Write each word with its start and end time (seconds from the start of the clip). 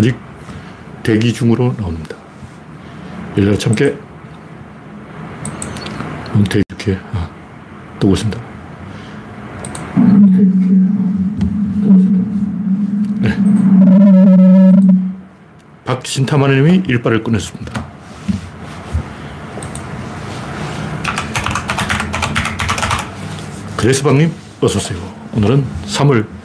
아직 0.00 0.16
대기 1.02 1.30
중으로 1.30 1.76
나옵니다. 1.76 2.16
열려 3.36 3.56
참깨. 3.58 3.94
몽태 6.32 6.62
이렇게 6.70 6.98
아, 7.12 7.28
뜨고 7.98 8.14
있습니다. 8.14 8.40
네. 13.20 13.36
박신타마님이 15.84 16.84
일발을 16.88 17.22
꺼냈습니다. 17.22 17.84
그레스방님, 23.76 24.32
어서오세요. 24.62 24.98
오늘은 25.34 25.62
3월 25.88 26.39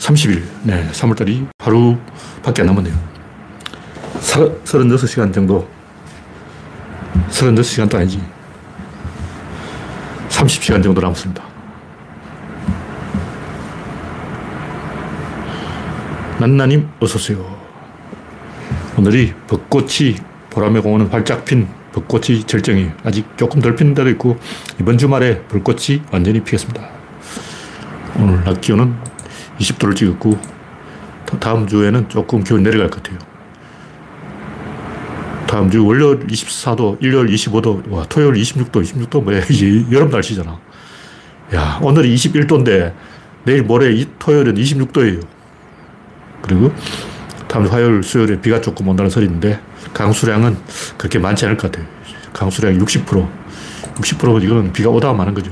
30일, 0.00 0.42
네, 0.62 0.88
3월달이 0.92 1.46
하루밖에 1.58 2.62
안 2.62 2.66
남았네요. 2.66 2.94
36시간 4.64 5.32
정도. 5.32 5.68
36시간도 7.28 7.96
아니지. 7.96 8.20
30시간 10.30 10.82
정도 10.82 11.00
남았습니다. 11.00 11.44
난나님, 16.38 16.88
어서오세요. 16.98 17.60
오늘이 18.96 19.34
벚꽃이 19.46 20.16
보람의 20.48 20.80
공원은 20.82 21.08
활짝 21.08 21.44
핀 21.44 21.68
벚꽃이 21.92 22.44
절정이 22.44 22.90
아직 23.04 23.26
조금 23.36 23.60
덜 23.60 23.76
피는 23.76 23.92
데도 23.94 24.08
있고 24.10 24.38
이번 24.80 24.96
주말에 24.96 25.42
불꽃이 25.42 26.02
완전히 26.10 26.40
피겠습니다. 26.40 26.88
오늘 28.16 28.42
낮 28.44 28.60
기온은 28.60 29.09
20도를 29.60 29.94
찍었고 29.94 30.38
다음 31.38 31.66
주에는 31.66 32.08
조금 32.08 32.42
기온 32.42 32.62
내려갈 32.62 32.90
것 32.90 33.02
같아요. 33.02 33.18
다음 35.46 35.70
주 35.70 35.84
월요일 35.84 36.26
24도, 36.26 36.96
일요일 37.00 37.26
25도, 37.26 37.90
와, 37.90 38.04
토요일 38.08 38.34
26도, 38.34 38.82
26도 38.82 39.22
뭐야. 39.22 39.42
이제 39.50 39.84
여름 39.90 40.08
날씨잖아. 40.10 40.58
야, 41.54 41.78
오늘이 41.82 42.14
21도인데 42.14 42.94
내일 43.44 43.62
모레 43.62 44.04
토요일은 44.18 44.54
26도예요. 44.54 45.26
그리고 46.42 46.72
다음 47.48 47.64
주 47.64 47.72
화요일, 47.72 48.02
수요일에 48.02 48.40
비가 48.40 48.60
조금 48.60 48.86
온다는 48.88 49.10
소리 49.10 49.26
있는데 49.26 49.60
강수량은 49.92 50.56
그렇게 50.96 51.18
많지 51.18 51.44
않을 51.46 51.56
것 51.56 51.70
같아요. 51.70 51.88
강수량이 52.32 52.78
60%. 52.78 53.28
60%면 53.96 54.42
이건 54.42 54.72
비가 54.72 54.88
오다 54.90 55.12
마는 55.12 55.34
거죠. 55.34 55.50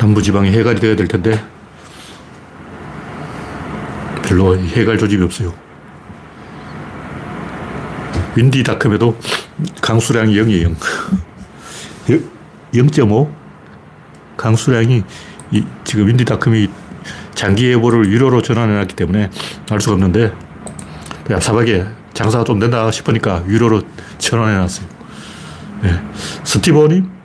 남부지방이 0.00 0.50
해갈이 0.50 0.80
되어야 0.80 0.96
될 0.96 1.06
텐데 1.06 1.44
별로 4.22 4.56
해갈 4.56 4.96
조짐이 4.96 5.22
없어요. 5.24 5.52
윈디닷컴에도 8.34 9.18
강수량이 9.82 10.34
0이에요 10.36 10.74
0. 12.08 12.30
0.5? 12.72 13.30
강수량이 14.36 15.02
지금 15.84 16.06
윈디닷컴이 16.06 16.68
장기 17.34 17.66
예보를 17.70 18.06
유료로 18.06 18.40
전환해놨기 18.40 18.94
때문에 18.96 19.30
알 19.70 19.80
수가 19.80 19.94
없는데 19.94 20.32
얍삽하게 21.24 21.92
장사가 22.14 22.44
좀 22.44 22.58
된다 22.58 22.90
싶으니까 22.90 23.44
유료로 23.46 23.82
전환해놨어요. 24.18 24.86
네. 25.82 26.00
스티버님, 26.44 27.19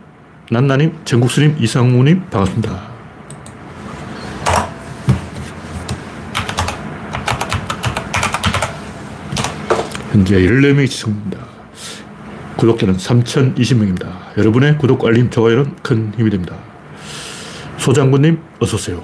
난나님, 0.52 0.94
정국수님, 1.06 1.56
이상우님 1.60 2.30
반갑습니다. 2.30 2.88
현재 10.12 10.40
14명이 10.40 10.88
시청입니다. 10.88 11.40
구독자는 12.58 12.96
3,020명입니다. 12.96 14.38
여러분의 14.38 14.78
구독, 14.78 15.04
알림, 15.08 15.32
좋아요는 15.32 15.78
큰 15.82 16.14
힘이 16.16 16.30
됩니다. 16.30 16.56
소장군님, 17.80 18.40
어서오세요. 18.60 19.02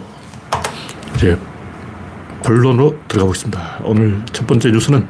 이제 1.15 1.39
본론으로 2.43 2.99
들어가 3.07 3.25
보겠습니다. 3.25 3.79
오늘 3.83 4.23
첫 4.31 4.45
번째 4.45 4.69
뉴스는 4.69 5.07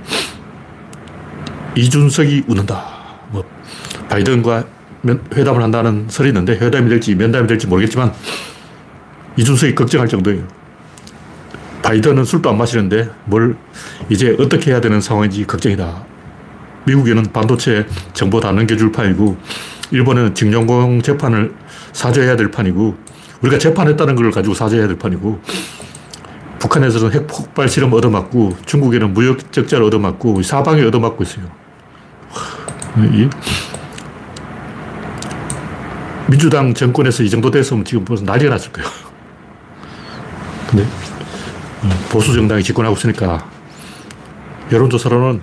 이준석이 1.75 2.45
웃는다. 2.47 2.85
뭐 3.31 3.43
바이든과 4.07 4.80
회담을 5.05 5.61
한다는 5.61 6.05
설이 6.09 6.29
있는데 6.29 6.53
회담이 6.53 6.89
될지 6.89 7.15
면담이 7.15 7.47
될지 7.47 7.67
모르겠지만 7.67 8.13
이준석이 9.37 9.75
걱정할 9.75 10.07
정도예요. 10.07 10.43
바이든은 11.81 12.23
술도 12.25 12.49
안 12.49 12.57
마시는데 12.57 13.09
뭘 13.25 13.55
이제 14.09 14.35
어떻게 14.39 14.71
해야 14.71 14.81
되는 14.81 15.01
상황인지 15.01 15.45
걱정이다. 15.45 16.05
미국에는 16.85 17.23
반도체 17.33 17.85
정보 18.13 18.39
다 18.39 18.51
넘겨줄 18.51 18.91
판이고 18.91 19.37
일본은 19.91 20.33
징용공 20.35 21.01
재판을 21.01 21.53
사죄해야 21.93 22.35
될 22.35 22.51
판이고 22.51 22.95
우리가 23.41 23.57
재판했다는 23.57 24.15
걸 24.15 24.31
가지고 24.31 24.53
사죄해야 24.53 24.87
될 24.87 24.97
판이고 24.97 25.41
북한에서는 26.59 27.11
핵 27.11 27.27
폭발 27.27 27.67
실험 27.67 27.91
얻어맞고 27.91 28.57
중국에는 28.65 29.13
무역 29.13 29.51
적자를 29.51 29.85
얻어맞고 29.85 30.43
사방에 30.43 30.83
얻어맞고 30.83 31.23
있어요. 31.23 31.45
이 36.31 36.37
민주당 36.37 36.73
정권에서 36.73 37.23
이 37.23 37.29
정도 37.29 37.51
됐으면 37.51 37.83
지금 37.83 38.05
벌써 38.05 38.23
난리가 38.23 38.49
났을 38.51 38.71
거예요. 38.71 38.89
근데 40.69 40.85
보수 42.09 42.33
정당이 42.33 42.63
집권하고 42.63 42.95
있으니까 42.95 43.45
여론조사로는 44.71 45.41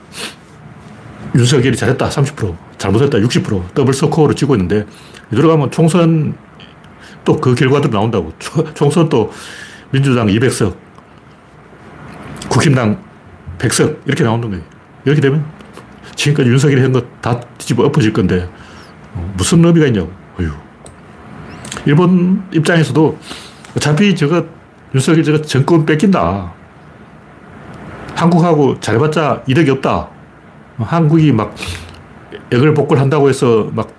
윤석열이 1.35 1.77
잘했다 1.77 2.09
30%, 2.09 2.57
잘못했다 2.79 3.19
60%, 3.19 3.75
더블 3.75 3.93
스코어로 3.93 4.35
치고 4.35 4.55
있는데 4.55 4.87
들어가면 5.31 5.71
총선 5.71 6.35
또 7.25 7.37
그 7.39 7.55
결과도 7.55 7.91
나온다고. 7.91 8.33
총선 8.75 9.11
또 9.11 9.31
민주당 9.91 10.29
200석, 10.29 10.75
국힘당 12.49 12.99
100석 13.59 13.99
이렇게 14.07 14.25
나오는 14.25 14.49
거예요. 14.49 14.65
이렇게 15.05 15.21
되면 15.21 15.45
지금까지 16.17 16.49
윤석열이 16.49 16.81
한 16.81 16.93
거 16.93 17.03
다 17.21 17.39
뒤집어 17.59 17.85
엎어질 17.85 18.15
건데 18.15 18.49
어, 19.13 19.35
무슨 19.37 19.63
의미가 19.63 19.89
있냐고. 19.89 20.11
어휴. 20.41 20.68
일본 21.87 22.43
입장에서도 22.53 23.19
어차피 23.77 24.15
저거 24.15 24.45
윤석열 24.95 25.23
저거 25.23 25.43
정권 25.43 25.85
뺏긴다. 25.85 26.53
한국하고 28.15 28.81
잘해봤자 28.81 29.43
이득이 29.47 29.71
없다. 29.71 30.09
한국이 30.79 31.33
막 31.33 31.55
액을 32.53 32.75
복구한다고 32.75 33.29
해서 33.29 33.71
막 33.75 33.93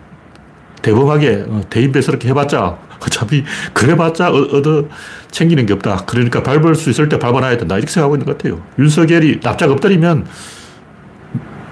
대범하게 0.82 1.46
어, 1.48 1.62
대인배스럽게 1.70 2.30
해봤자 2.30 2.78
어차피 3.00 3.44
그래봤자 3.74 4.32
얻어 4.32 4.86
챙기는 5.32 5.66
게 5.66 5.74
없다. 5.74 6.06
그러니까 6.06 6.44
밟을 6.44 6.76
수 6.76 6.90
있을 6.90 7.10
때 7.10 7.20
밟아놔야 7.20 7.58
된다. 7.58 7.78
이렇게 7.78 7.92
생각하고 7.92 8.16
있는 8.16 8.26
것 8.26 8.38
같아요. 8.38 8.62
윤석열이 8.78 9.40
납작 9.42 9.72
엎드리면 9.72 10.26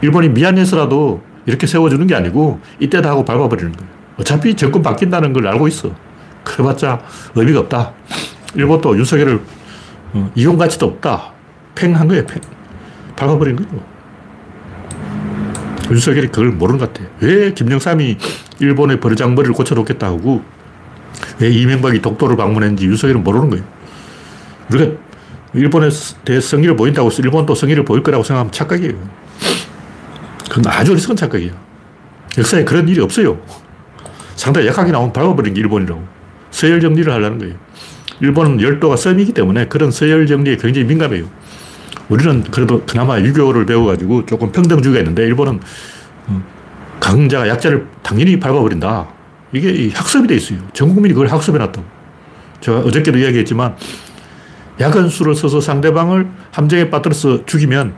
일본이 0.01 0.29
미안해서라도 0.29 1.21
이렇게 1.45 1.65
세워주는 1.67 2.05
게 2.07 2.15
아니고 2.15 2.59
이때다 2.79 3.09
하고 3.09 3.25
밟아버리는 3.25 3.71
거예요. 3.71 3.96
어차피 4.17 4.55
정권 4.55 4.81
바뀐다는 4.81 5.33
걸 5.33 5.47
알고 5.47 5.67
있어. 5.67 5.93
그래봤자 6.43 7.01
의미가 7.35 7.61
없다. 7.61 7.93
일본도 8.55 8.97
윤석열을 8.97 9.41
어, 10.13 10.31
이용 10.35 10.57
가치도 10.57 10.85
없다. 10.85 11.33
팽한 11.75 12.07
거예요, 12.07 12.25
팽. 12.25 12.41
밟아버린 13.15 13.55
거죠. 13.55 13.83
윤석열이 15.91 16.27
그걸 16.27 16.51
모르는 16.51 16.79
것 16.79 16.93
같아. 16.93 17.07
왜 17.19 17.53
김영삼이 17.53 18.17
일본의 18.59 18.99
버르장머리를 18.99 19.53
고쳐놓겠다 19.53 20.07
하고 20.07 20.43
왜 21.39 21.49
이명박이 21.49 22.01
독도를 22.01 22.35
방문했는지 22.35 22.85
윤석열은 22.85 23.23
모르는 23.23 23.49
거예요. 23.49 23.65
우리가 24.71 24.95
일본에 25.53 25.89
대해 26.25 26.41
성의를 26.41 26.75
보인다고 26.75 27.09
해서 27.09 27.21
일본도 27.21 27.55
성의를 27.55 27.85
보일 27.85 28.03
거라고 28.03 28.23
생각하면 28.23 28.51
착각이에요. 28.51 28.93
그건 30.49 30.67
아주 30.67 30.91
어리석은 30.91 31.15
착각이에요. 31.15 31.53
역사에 32.37 32.63
그런 32.63 32.87
일이 32.87 32.99
없어요. 33.01 33.39
상당히 34.37 34.67
약하게 34.67 34.91
나오면 34.91 35.11
밟아버린 35.11 35.53
게 35.53 35.59
일본이라고. 35.59 36.01
서열 36.51 36.79
정리를 36.79 37.11
하려는 37.11 37.39
거예요. 37.39 37.55
일본은 38.21 38.61
열도가 38.61 38.95
섬이기 38.95 39.33
때문에 39.33 39.67
그런 39.67 39.91
서열 39.91 40.25
정리에 40.27 40.55
굉장히 40.55 40.87
민감해요. 40.87 41.25
우리는 42.07 42.43
그래도 42.43 42.83
그나마 42.85 43.19
유교를 43.19 43.65
배워가지고 43.65 44.25
조금 44.25 44.51
평등주의가 44.51 44.99
있는데 44.99 45.23
일본은 45.23 45.59
어, 46.27 46.43
강자가 46.99 47.49
약자를 47.49 47.85
당연히 48.01 48.39
밟아버린다. 48.39 49.07
이게 49.51 49.91
학습이 49.93 50.27
돼 50.27 50.35
있어요. 50.35 50.59
전 50.71 50.93
국민이 50.93 51.13
그걸 51.13 51.27
학습해 51.27 51.57
놨다고. 51.57 51.83
제가 52.61 52.79
어저께도 52.79 53.17
이야기했지만 53.17 53.75
야간수를 54.79 55.35
써서 55.35 55.59
상대방을 55.59 56.27
함정에 56.51 56.89
빠뜨려서 56.89 57.45
죽이면 57.45 57.95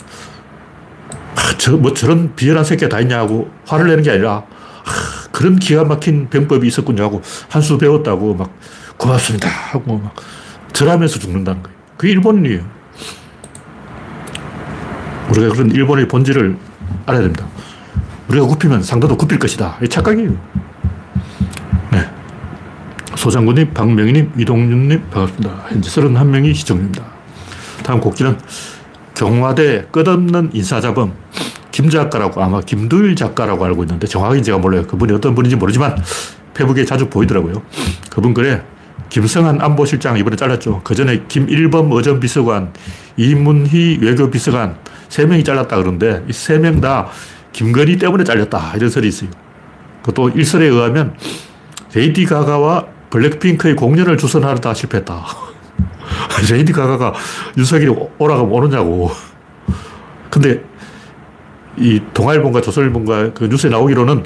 아, 1.35 1.57
저, 1.57 1.77
뭐 1.77 1.93
저런 1.93 2.35
비열한 2.35 2.63
새끼가 2.63 2.89
다 2.89 2.99
있냐고 3.01 3.49
화를 3.65 3.87
내는 3.87 4.03
게 4.03 4.11
아니라 4.11 4.43
아, 4.85 5.18
그런 5.39 5.55
기가 5.55 5.85
막힌 5.85 6.27
병법이 6.29 6.67
있었군요 6.67 7.01
하고 7.01 7.21
한 7.47 7.61
수 7.61 7.77
배웠다고 7.77 8.33
막 8.35 8.51
고맙습니다 8.97 9.47
하고 9.47 9.97
막 9.97 10.13
절하면서 10.73 11.17
죽는다는 11.17 11.63
거예요. 11.63 11.77
그게 11.95 12.11
일본이에요. 12.11 12.61
우리가 15.29 15.53
그런 15.53 15.71
일본의 15.71 16.09
본질을 16.09 16.57
알아야 17.05 17.21
됩니다. 17.21 17.45
우리가 18.27 18.47
굽히면 18.47 18.83
상대도 18.83 19.15
굽힐 19.15 19.39
것이다. 19.39 19.77
이 19.81 19.87
착각이에요. 19.87 20.31
네. 21.91 22.09
소장군님, 23.15 23.73
박명희님, 23.73 24.33
이동윤님, 24.37 25.09
반갑습니다. 25.09 25.65
현재 25.69 25.89
31명이 25.89 26.53
시청 26.53 26.77
중입니다. 26.77 27.05
다음 27.83 28.01
곡지는 28.01 28.37
경화대 29.15 29.87
끝없는 29.91 30.49
인사잡음. 30.53 31.13
김 31.71 31.89
작가라고 31.89 32.41
아마 32.43 32.61
김두일 32.61 33.15
작가라고 33.15 33.63
알고 33.65 33.83
있는데 33.83 34.07
정확히 34.07 34.41
제가 34.41 34.57
몰라요. 34.57 34.85
그분이 34.87 35.13
어떤 35.13 35.35
분인지 35.35 35.55
모르지만 35.55 36.01
페북에 36.53 36.83
자주 36.85 37.09
보이더라고요. 37.09 37.61
그분 38.09 38.33
글에 38.33 38.61
김성한 39.09 39.61
안보실장 39.61 40.17
이번에 40.17 40.35
잘랐죠. 40.35 40.81
그 40.83 40.93
전에 40.93 41.23
김일범 41.27 41.91
의전비서관, 41.91 42.73
이문희 43.17 43.99
외교비서관 44.01 44.77
세 45.09 45.25
명이 45.25 45.43
잘랐다 45.43 45.77
그러는데 45.77 46.23
이 46.27 46.31
세 46.31 46.59
명 46.59 46.79
다 46.81 47.07
김건희 47.53 47.97
때문에 47.97 48.23
잘렸다 48.23 48.73
이런 48.75 48.89
설이 48.89 49.07
있어요. 49.07 49.29
그것도 50.03 50.29
일설에 50.29 50.67
의하면 50.67 51.15
레이디 51.95 52.25
가가와 52.25 52.85
블랙핑크의 53.09 53.75
공연을 53.75 54.17
주선하다 54.17 54.73
실패했다. 54.75 55.25
레이디 56.51 56.71
가가가 56.71 57.13
윤석열이 57.57 57.95
오라고 58.19 58.43
오느냐고. 58.55 59.09
근데 60.29 60.63
이 61.79 62.01
동아일보인가 62.13 62.61
조선일보인가 62.61 63.33
그 63.33 63.45
뉴스에 63.45 63.69
나오기로는 63.69 64.23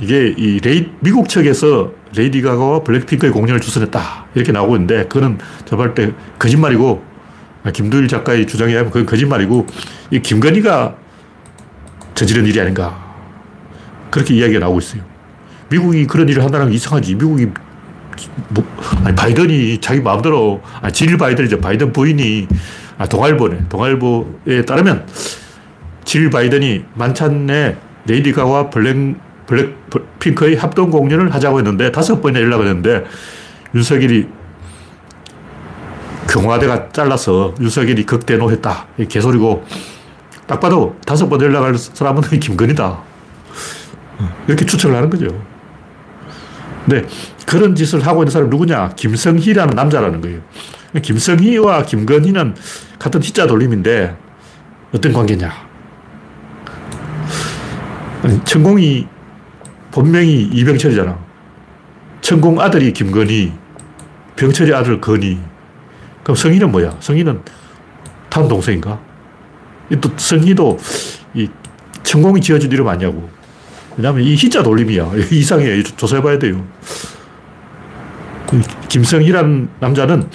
이게 0.00 0.34
이 0.36 0.58
레이, 0.58 0.88
미국 1.00 1.28
측에서 1.28 1.92
레이디 2.16 2.42
가가와 2.42 2.82
블랙핑크의 2.82 3.32
공연을 3.32 3.60
주선했다. 3.60 4.26
이렇게 4.34 4.50
나오고 4.50 4.74
있는데, 4.74 5.04
그거는 5.04 5.38
제가 5.64 5.81
볼 5.81 5.94
때 5.94 6.12
거짓말이고, 6.40 7.02
아, 7.62 7.70
김두일 7.70 8.08
작가의 8.08 8.46
주장에 8.48 8.74
의하면 8.74 8.90
그건 8.90 9.06
거짓말이고, 9.06 9.66
이 10.10 10.20
김건희가 10.20 10.96
저지른 12.14 12.46
일이 12.46 12.60
아닌가. 12.60 13.00
그렇게 14.10 14.34
이야기가 14.34 14.58
나오고 14.58 14.80
있어요. 14.80 15.02
미국이 15.70 16.06
그런 16.06 16.28
일을 16.28 16.42
한다는 16.42 16.68
게 16.68 16.74
이상하지. 16.74 17.14
미국이, 17.14 17.46
뭐, 18.48 18.64
아니, 19.04 19.14
바이든이 19.14 19.80
자기 19.80 20.00
마음대로, 20.00 20.60
아니, 20.80 20.92
질 20.92 21.16
바이든이죠. 21.16 21.60
바이든 21.60 21.92
부인이, 21.92 22.48
아, 22.98 23.06
동아일보네. 23.06 23.68
동아일보에 23.68 24.64
따르면, 24.66 25.06
질 26.04 26.30
바이든이 26.30 26.84
만찬에 26.94 27.76
레이디 28.06 28.32
가와 28.32 28.70
블랙, 28.70 29.16
블랙 29.46 29.74
핑크의 30.18 30.56
합동 30.56 30.90
공연을 30.90 31.34
하자고 31.34 31.58
했는데 31.58 31.92
다섯 31.92 32.20
번이나 32.20 32.40
연락을 32.40 32.66
했는데 32.66 33.04
윤석열이 33.74 34.28
경화대가 36.28 36.88
잘라서 36.90 37.54
윤석열이 37.60 38.06
극대노했다. 38.06 38.86
개소리고 39.08 39.64
딱 40.46 40.60
봐도 40.60 40.96
다섯 41.06 41.28
번 41.28 41.40
연락할 41.40 41.76
사람은 41.76 42.22
김건희다. 42.40 43.02
이렇게 44.46 44.64
추측을 44.64 44.96
하는 44.96 45.10
거죠. 45.10 45.26
근데 46.84 47.06
그런 47.46 47.74
짓을 47.74 48.04
하고 48.06 48.22
있는 48.22 48.32
사람이 48.32 48.50
누구냐? 48.50 48.94
김성희라는 48.96 49.74
남자라는 49.74 50.20
거예요. 50.20 50.40
김성희와 51.00 51.84
김건희는 51.84 52.54
같은 52.98 53.22
희자 53.22 53.46
돌림인데 53.46 54.16
어떤 54.92 55.12
관계냐? 55.12 55.71
천공이 58.44 59.06
본명이 59.90 60.42
이병철이잖아. 60.52 61.18
천공 62.20 62.60
아들이 62.60 62.92
김건희, 62.92 63.52
병철이 64.36 64.72
아들 64.72 65.00
건희. 65.00 65.38
그럼 66.22 66.36
성희는 66.36 66.70
뭐야? 66.70 66.96
성희는 67.00 67.40
다음 68.28 68.48
동생인가? 68.48 68.98
또 70.00 70.10
성희도 70.16 70.78
이 71.34 71.48
천공이 72.02 72.40
지어준 72.40 72.70
이름 72.70 72.88
아니냐고. 72.88 73.28
왜냐하면 73.96 74.22
이 74.22 74.34
희자 74.34 74.62
돌림이야. 74.62 75.10
이상해. 75.30 75.82
조사해봐야 75.82 76.38
돼요. 76.38 76.64
그 78.48 78.62
김성희라는 78.88 79.68
남자는 79.80 80.28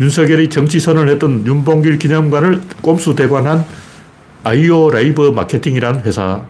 윤석열이 0.00 0.48
정치 0.48 0.80
선언을 0.80 1.12
했던 1.12 1.46
윤봉길 1.46 1.98
기념관을 1.98 2.60
꼼수 2.82 3.14
대관한 3.14 3.64
아이오 4.42 4.90
라이브 4.90 5.30
마케팅이라는 5.30 6.02
회사 6.02 6.42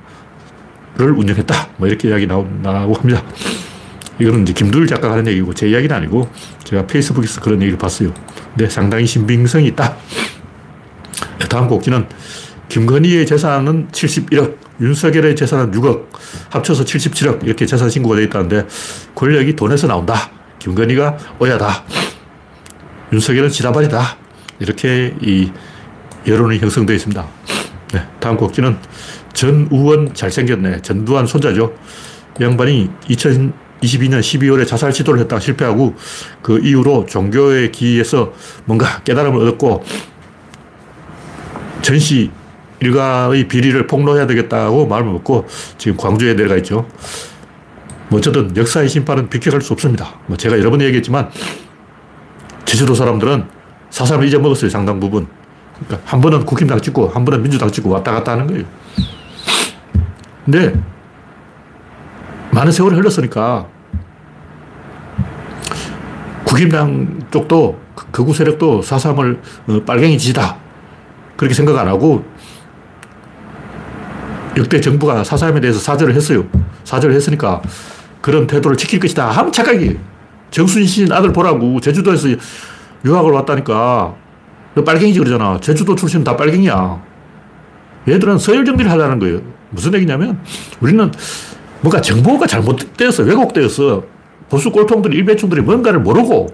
를 0.97 1.13
운영했다. 1.13 1.69
뭐 1.77 1.89
이렇게 1.89 2.09
이야기 2.09 2.27
나오고 2.27 2.95
합니다. 2.95 3.23
이거는 4.19 4.43
이제 4.43 4.53
김두일 4.53 4.87
작가가 4.87 5.15
하는 5.15 5.27
얘기고 5.29 5.55
제 5.55 5.69
이야기는 5.69 5.95
아니고 5.95 6.29
제가 6.65 6.87
페이스북에서 6.87 7.41
그런 7.41 7.61
얘기를 7.63 7.79
봤어요. 7.79 8.13
근데 8.55 8.69
상당히 8.69 9.07
신빙성이 9.07 9.69
있다. 9.69 9.97
다음 11.49 11.69
곡지는 11.69 12.07
김건희의 12.69 13.27
재산은 13.27 13.89
71억, 13.89 14.57
윤석열의 14.81 15.37
재산은 15.37 15.73
6억, 15.73 16.07
합쳐서 16.51 16.85
77억 16.85 17.45
이렇게 17.45 17.67
재산 17.67 17.89
신고가 17.89 18.17
되어 18.17 18.25
있다는데 18.27 18.67
권력이 19.15 19.57
돈에서 19.57 19.87
나온다. 19.87 20.31
김건희가 20.59 21.17
오야다. 21.39 21.85
윤석열은 23.13 23.49
지라발이다. 23.49 24.17
이렇게 24.61 25.15
이 25.23 25.51
여론이 26.27 26.59
형성되어 26.59 26.95
있습니다. 26.95 27.27
네, 27.95 28.07
다음 28.21 28.37
곡지는 28.37 28.77
전우원 29.33 30.15
잘생겼네. 30.15 30.83
전두환 30.83 31.27
손자죠. 31.27 31.75
양반이 32.41 32.91
2022년 33.09 34.21
12월에 34.21 34.67
자살 34.67 34.93
시도를 34.93 35.21
했다가 35.21 35.41
실패하고 35.41 35.95
그 36.43 36.59
이후로 36.59 37.07
종교에 37.07 37.71
기해서 37.71 38.33
뭔가 38.65 39.01
깨달음을 39.03 39.41
얻었고 39.43 39.85
전시 41.83 42.31
일가의 42.81 43.49
비리를 43.49 43.87
폭로해야 43.87 44.27
되겠다고 44.27 44.87
마음을 44.87 45.13
먹고 45.13 45.47
지금 45.77 45.97
광주에 45.97 46.35
내려가 46.35 46.57
있죠. 46.57 46.89
뭐 48.09 48.19
어쨌든 48.19 48.57
역사의 48.57 48.89
심판은 48.89 49.29
비켜갈 49.29 49.61
수 49.61 49.73
없습니다. 49.73 50.19
뭐 50.27 50.37
제가 50.37 50.59
여러 50.59 50.71
번 50.71 50.81
얘기했지만 50.81 51.31
제주도 52.65 52.95
사람들은 52.95 53.45
사상을 53.91 54.27
잊어먹었어요. 54.27 54.71
상당 54.71 54.99
부분. 54.99 55.27
그러니까 55.87 56.11
한 56.11 56.21
번은 56.21 56.45
국힘당 56.45 56.81
찍고 56.81 57.09
한 57.09 57.25
번은 57.25 57.43
민주당 57.43 57.71
찍고 57.71 57.91
왔다 57.91 58.13
갔다 58.13 58.33
하는 58.33 58.47
거예요. 58.47 58.65
근데 60.45 60.81
많은 62.53 62.73
세월이 62.73 62.97
흘렀으니까 62.97 63.67
국임당 66.45 67.21
쪽도 67.31 67.81
그 67.95 68.07
극우 68.11 68.35
세력도 68.35 68.83
사삼을 68.83 69.41
어, 69.69 69.83
빨갱이 69.87 70.19
지다 70.19 70.57
그렇게 71.37 71.55
생각 71.55 71.79
안 71.79 71.87
하고 71.87 72.25
역대 74.57 74.81
정부가 74.81 75.23
사삼에 75.23 75.61
대해서 75.61 75.79
사죄를 75.79 76.15
했어요. 76.15 76.45
사죄를 76.85 77.15
했으니까 77.15 77.63
그런 78.21 78.47
태도를 78.47 78.77
지킬 78.77 78.99
것이다 78.99 79.31
하면 79.31 79.53
착각이에요. 79.53 79.95
정순신 80.51 81.13
아들 81.13 81.33
보라고 81.33 81.81
제주도에서 81.81 82.29
유학을 83.05 83.31
왔다니까 83.31 84.15
빨갱이지 84.85 85.21
그러잖아. 85.21 85.59
제주도 85.61 85.95
출신 85.95 86.25
다 86.25 86.37
빨갱이야. 86.37 87.01
얘들은 88.09 88.39
서열 88.39 88.65
정리를 88.65 88.91
하려는 88.91 89.19
거예요. 89.19 89.41
무슨 89.71 89.95
얘기냐면 89.95 90.41
우리는 90.81 91.11
뭔가 91.81 92.01
정보가 92.01 92.47
잘못되어서 92.47 93.23
왜곡되어서 93.23 94.05
보수 94.49 94.71
꼴통들이 94.71 95.17
일배충들이 95.17 95.63
뭔가를 95.63 96.01
모르고 96.01 96.49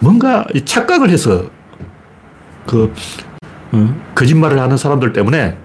뭔가 0.00 0.44
착각을 0.64 1.10
해서 1.10 1.44
그 2.66 2.92
어, 3.72 4.00
거짓말을 4.14 4.58
하는 4.60 4.76
사람들 4.76 5.12
때문에 5.12 5.56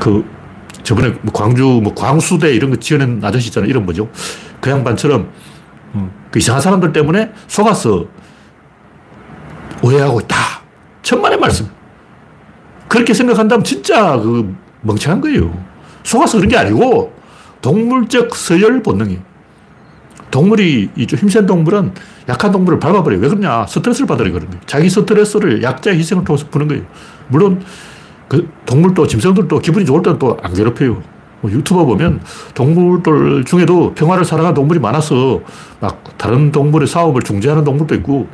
그 0.00 0.24
저번에 0.82 1.10
뭐 1.22 1.32
광주 1.32 1.64
뭐 1.82 1.94
광수대 1.94 2.54
이런 2.54 2.70
거 2.70 2.76
지어낸 2.76 3.20
아저씨 3.22 3.48
있잖아요. 3.48 3.68
이름 3.68 3.84
뭐죠? 3.84 4.08
그 4.60 4.70
양반처럼 4.70 5.28
어, 5.94 6.10
그 6.30 6.38
이상한 6.38 6.62
사람들 6.62 6.92
때문에 6.92 7.32
속아서 7.46 8.06
오해하고 9.82 10.20
있다. 10.20 10.36
천만의 11.02 11.38
말씀. 11.38 11.77
그렇게 12.88 13.14
생각한다면 13.14 13.64
진짜 13.64 14.16
그 14.18 14.54
멍청한 14.82 15.20
거예요. 15.20 15.52
속아서 16.02 16.38
그런 16.38 16.48
게 16.48 16.56
아니고 16.56 17.12
동물적 17.60 18.34
서열 18.34 18.82
본능이 18.82 19.18
동물이 20.30 20.90
이좀 20.96 21.18
힘센 21.18 21.46
동물은 21.46 21.92
약한 22.28 22.52
동물을 22.52 22.78
밟아버려요. 22.78 23.20
왜 23.20 23.28
그러냐? 23.28 23.66
스트레스를 23.66 24.06
받으려 24.06 24.30
그런 24.32 24.48
거예요. 24.48 24.60
자기 24.66 24.88
스트레스를 24.90 25.62
약자의 25.62 25.98
희생을 25.98 26.24
통해서 26.24 26.46
푸는 26.50 26.68
거예요. 26.68 26.84
물론 27.28 27.62
그 28.28 28.48
동물도 28.66 29.06
짐승들도 29.06 29.58
기분이 29.60 29.86
좋을 29.86 30.02
때는 30.02 30.18
또 30.18 30.36
안 30.42 30.52
괴롭혀요. 30.52 31.02
뭐 31.40 31.50
유튜버 31.50 31.84
보면 31.84 32.20
동물들 32.54 33.44
중에도 33.44 33.94
평화를 33.94 34.24
사랑하는 34.24 34.54
동물이 34.54 34.80
많아서 34.80 35.40
막 35.80 36.02
다른 36.18 36.50
동물의 36.52 36.88
싸움을 36.88 37.22
중재하는 37.22 37.64
동물도 37.64 37.94
있고 37.96 38.28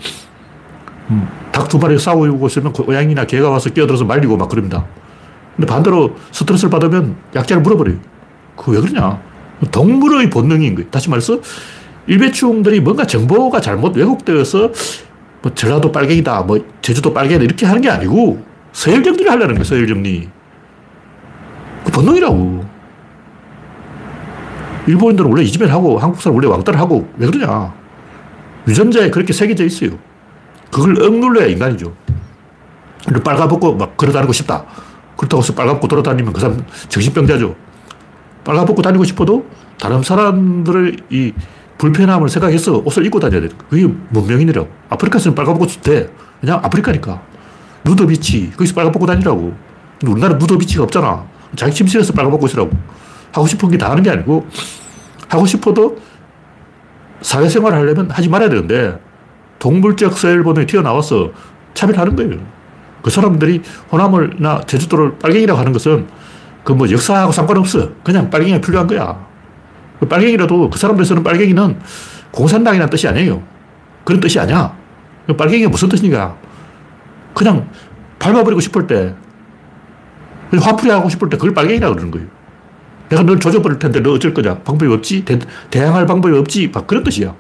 음, 1.11 1.29
닭 1.55 1.69
두 1.69 1.79
마리 1.79 1.97
싸우고 1.97 2.47
있으면 2.49 2.73
고양이나 2.73 3.25
개가 3.25 3.49
와서 3.49 3.71
끼어들어서 3.71 4.05
말리고 4.05 4.37
막 4.37 4.49
그럽니다. 4.49 4.85
근데 5.55 5.67
반대로 5.69 6.17
스트레스를 6.33 6.69
받으면 6.69 7.15
약자를 7.35 7.63
물어버려요. 7.63 7.97
그 8.57 8.73
왜 8.73 8.81
그러냐? 8.81 9.23
동물의 9.71 10.31
본능인 10.31 10.75
거예요. 10.75 10.91
다시 10.91 11.09
말해서 11.09 11.39
일배충들이 12.09 12.81
뭔가 12.81 13.07
정보가 13.07 13.61
잘못 13.61 13.97
왜곡되어서 13.97 14.73
뭐 15.43 15.55
전라도 15.55 15.93
빨갱이다, 15.93 16.43
뭐 16.43 16.59
제주도 16.83 17.15
빨갱이다 17.15 17.45
이렇게 17.45 17.67
하는 17.67 17.81
게 17.81 17.89
아니고 17.89 18.45
서열정리를 18.73 19.31
하려는 19.31 19.55
거예요, 19.55 19.65
서열정리. 19.65 20.29
그 21.85 21.93
본능이라고. 21.93 22.65
일본인들은 24.89 25.31
원래 25.31 25.43
이지면 25.45 25.71
하고 25.71 25.99
한국 25.99 26.21
사람 26.21 26.37
원래 26.37 26.49
왕따를 26.49 26.81
하고 26.81 27.09
왜 27.17 27.27
그러냐. 27.29 27.73
유전자에 28.67 29.11
그렇게 29.11 29.33
새겨져 29.33 29.65
있어요. 29.65 29.93
그걸 30.75 31.01
억눌러야 31.01 31.47
인간이죠. 31.47 31.95
빨가벗고 33.25 33.77
막 33.77 33.97
걸어다니고 33.97 34.33
싶다. 34.33 34.65
그렇다고 35.17 35.41
해서 35.41 35.55
빨가벗고 35.55 35.87
돌아다니면 35.87 36.33
그 36.33 36.41
사람 36.41 36.65
정신병자죠. 36.89 37.55
빨가벗고 38.43 38.83
다니고 38.83 39.05
싶어도 39.05 39.47
다른 39.79 40.03
사람들의 40.03 40.97
이 41.11 41.33
불편함을 41.79 42.29
생각해서 42.29 42.83
옷을 42.85 43.07
입고 43.07 43.21
다녀야 43.21 43.43
돼. 43.43 43.49
그게 43.71 43.87
문명인이라고. 44.09 44.69
아프리카에서는 44.91 45.37
빨가벗고 45.37 45.67
돼. 45.81 46.11
그냥 46.41 46.59
아프리카니까. 46.65 47.23
누더비치, 47.85 48.51
거기서 48.57 48.75
빨가벗고 48.75 49.07
다니라고. 49.07 49.55
우리나라 50.05 50.35
누더비치가 50.35 50.83
없잖아. 50.83 51.25
자기 51.55 51.73
침실에서 51.73 52.13
빨가벗고 52.13 52.47
있으라고. 52.47 52.71
하고 53.31 53.47
싶은 53.47 53.71
게 53.71 53.79
다 53.79 53.93
하는 53.93 54.03
게 54.03 54.11
아니고, 54.11 54.45
하고 55.29 55.47
싶어도 55.47 55.99
사회생활을 57.21 57.79
하려면 57.79 58.11
하지 58.11 58.29
말아야 58.29 58.49
되는데, 58.49 58.99
동물적 59.65 60.19
서열본에 60.19 60.67
튀어나와서 60.67 61.31
차별하는 61.73 62.15
거예요. 62.17 62.39
그 63.01 63.11
사람들이 63.11 63.63
호남을나 63.91 64.61
제주도를 64.67 65.19
빨갱이라고 65.19 65.59
하는 65.59 65.73
것은 65.73 66.07
그 66.65 66.75
뭐 66.75 66.91
역사하고 66.91 67.33
상관없어. 67.33 67.89
그냥 68.03 68.29
빨갱이가 68.29 68.61
필요한 68.61 68.87
거야. 68.87 69.27
그 70.01 70.07
빨갱이라도 70.07 70.69
그 70.69 70.79
사람들 70.79 71.05
쓰는 71.07 71.23
빨갱이는 71.23 71.79
공산당이라는 72.31 72.91
뜻이 72.91 73.09
아니에요. 73.09 73.43
그런 74.05 74.21
뜻이 74.21 74.39
아니야. 74.39 74.77
그 75.27 75.35
빨갱이가 75.35 75.71
무슨 75.71 75.89
뜻이니까. 75.89 76.37
그냥 77.33 77.67
밟아버리고 78.19 78.61
싶을 78.61 78.87
때, 78.87 79.15
화풀이 80.61 80.91
하고 80.91 81.09
싶을 81.09 81.31
때 81.31 81.39
그걸 81.39 81.55
빨갱이라고 81.55 81.95
그러는 81.95 82.11
거예요. 82.11 82.27
내가 83.09 83.23
널 83.23 83.41
조져버릴 83.41 83.79
텐데 83.79 84.01
너 84.01 84.13
어쩔 84.13 84.35
거냐. 84.35 84.59
방법이 84.59 84.93
없지. 84.93 85.25
대, 85.25 85.39
대항할 85.71 86.05
방법이 86.05 86.37
없지. 86.37 86.71
막 86.73 86.87
그런 86.87 87.03
뜻이야. 87.03 87.35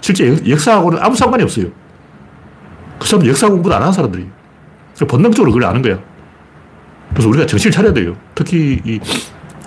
실제 0.00 0.36
역사하고는 0.48 0.98
아무 1.00 1.16
상관이 1.16 1.42
없어요. 1.42 1.66
그 2.98 3.06
사람 3.06 3.26
역사 3.26 3.48
공부도 3.48 3.74
안 3.74 3.82
하는 3.82 3.92
사람들이. 3.92 4.26
본능적으로 5.06 5.52
그걸 5.52 5.68
아는 5.68 5.82
거야. 5.82 5.98
그래서 7.10 7.28
우리가 7.28 7.46
정신을 7.46 7.72
차려야 7.72 7.92
돼요. 7.92 8.16
특히 8.34 8.80
이 8.84 9.00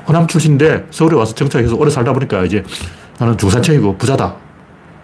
호남 0.07 0.27
출신인데 0.27 0.87
서울에 0.91 1.15
와서 1.15 1.33
정착해서 1.33 1.75
오래 1.75 1.89
살다 1.89 2.13
보니까 2.13 2.43
이제 2.43 2.63
나는 3.17 3.37
중산층이고 3.37 3.97
부자다. 3.97 4.35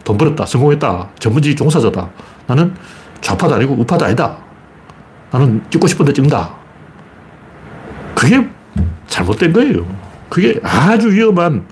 돈 0.03 0.17
벌었다. 0.17 0.46
성공했다. 0.46 1.10
전문직 1.19 1.55
종사자다. 1.57 2.10
나는 2.48 2.74
좌파도 3.22 3.55
아니고 3.55 3.74
우파도 3.75 4.05
아니다. 4.05 4.38
나는 5.31 5.62
찍고 5.69 5.88
싶은데 5.88 6.13
찍는다. 6.13 6.53
그게 8.15 8.48
잘못된 9.07 9.53
거예요. 9.53 9.86
그게 10.29 10.60
아주 10.63 11.12
위험한 11.12 11.65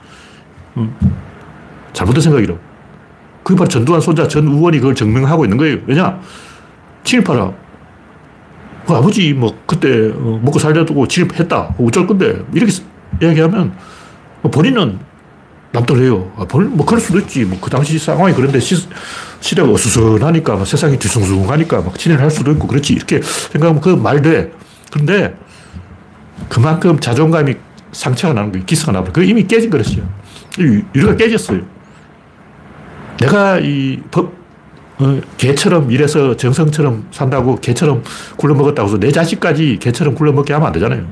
음, 0.77 0.95
잘못된 1.93 2.21
생각이라고. 2.21 2.59
그게 3.45 3.55
바로 3.55 3.67
전두환 3.69 4.01
손자 4.01 4.27
전 4.27 4.47
의원이 4.47 4.79
그걸 4.79 4.95
증명하고 4.95 5.45
있는 5.45 5.55
거예요. 5.57 5.77
왜냐? 5.85 6.19
친일파라. 7.03 7.53
그 8.87 8.93
아버지 8.93 9.33
뭐 9.33 9.55
그때 9.67 10.11
어, 10.15 10.39
먹고 10.43 10.57
살려두고 10.57 11.07
진입했다. 11.07 11.75
어쩔 11.79 12.07
건데. 12.07 12.43
이렇게 12.53 12.73
이야기하면 13.21 13.73
뭐 14.41 14.49
본인은 14.51 14.97
남들 15.71 16.01
해요. 16.03 16.31
아, 16.37 16.45
뭐 16.51 16.85
그럴 16.87 16.99
수도 16.99 17.19
있지. 17.19 17.45
뭐 17.45 17.59
그 17.61 17.69
당시 17.69 17.99
상황이 17.99 18.33
그런데 18.33 18.59
시, 18.59 18.75
시대가 19.41 19.69
어수선하니까 19.71 20.55
막 20.55 20.65
세상이 20.65 20.97
뒤숭숭하니까 20.97 21.81
막 21.83 21.99
친일할 21.99 22.31
수도 22.31 22.51
있고 22.51 22.65
그렇지. 22.65 22.93
이렇게 22.93 23.21
생각하면 23.21 23.79
그 23.79 23.95
말 23.95 24.23
돼. 24.23 24.51
그런데 24.91 25.37
그만큼 26.49 26.99
자존감이 26.99 27.53
상처가 27.91 28.33
나는 28.33 28.51
거예요. 28.51 28.65
기스가 28.65 28.91
나버려. 28.91 29.13
그 29.13 29.23
이미 29.23 29.45
깨진 29.45 29.69
그릇이야. 29.69 30.01
유리가 30.95 31.15
깨졌어요. 31.15 31.74
내가 33.19 33.59
이 33.59 33.99
법, 34.11 34.33
어, 34.99 35.19
개처럼 35.37 35.91
일해서 35.91 36.35
정성처럼 36.35 37.07
산다고 37.11 37.55
개처럼 37.57 38.03
굴러먹었다고 38.37 38.87
해서 38.87 38.99
내 38.99 39.11
자식까지 39.11 39.77
개처럼 39.81 40.15
굴러먹게 40.15 40.53
하면 40.53 40.67
안 40.67 40.73
되잖아요. 40.73 41.05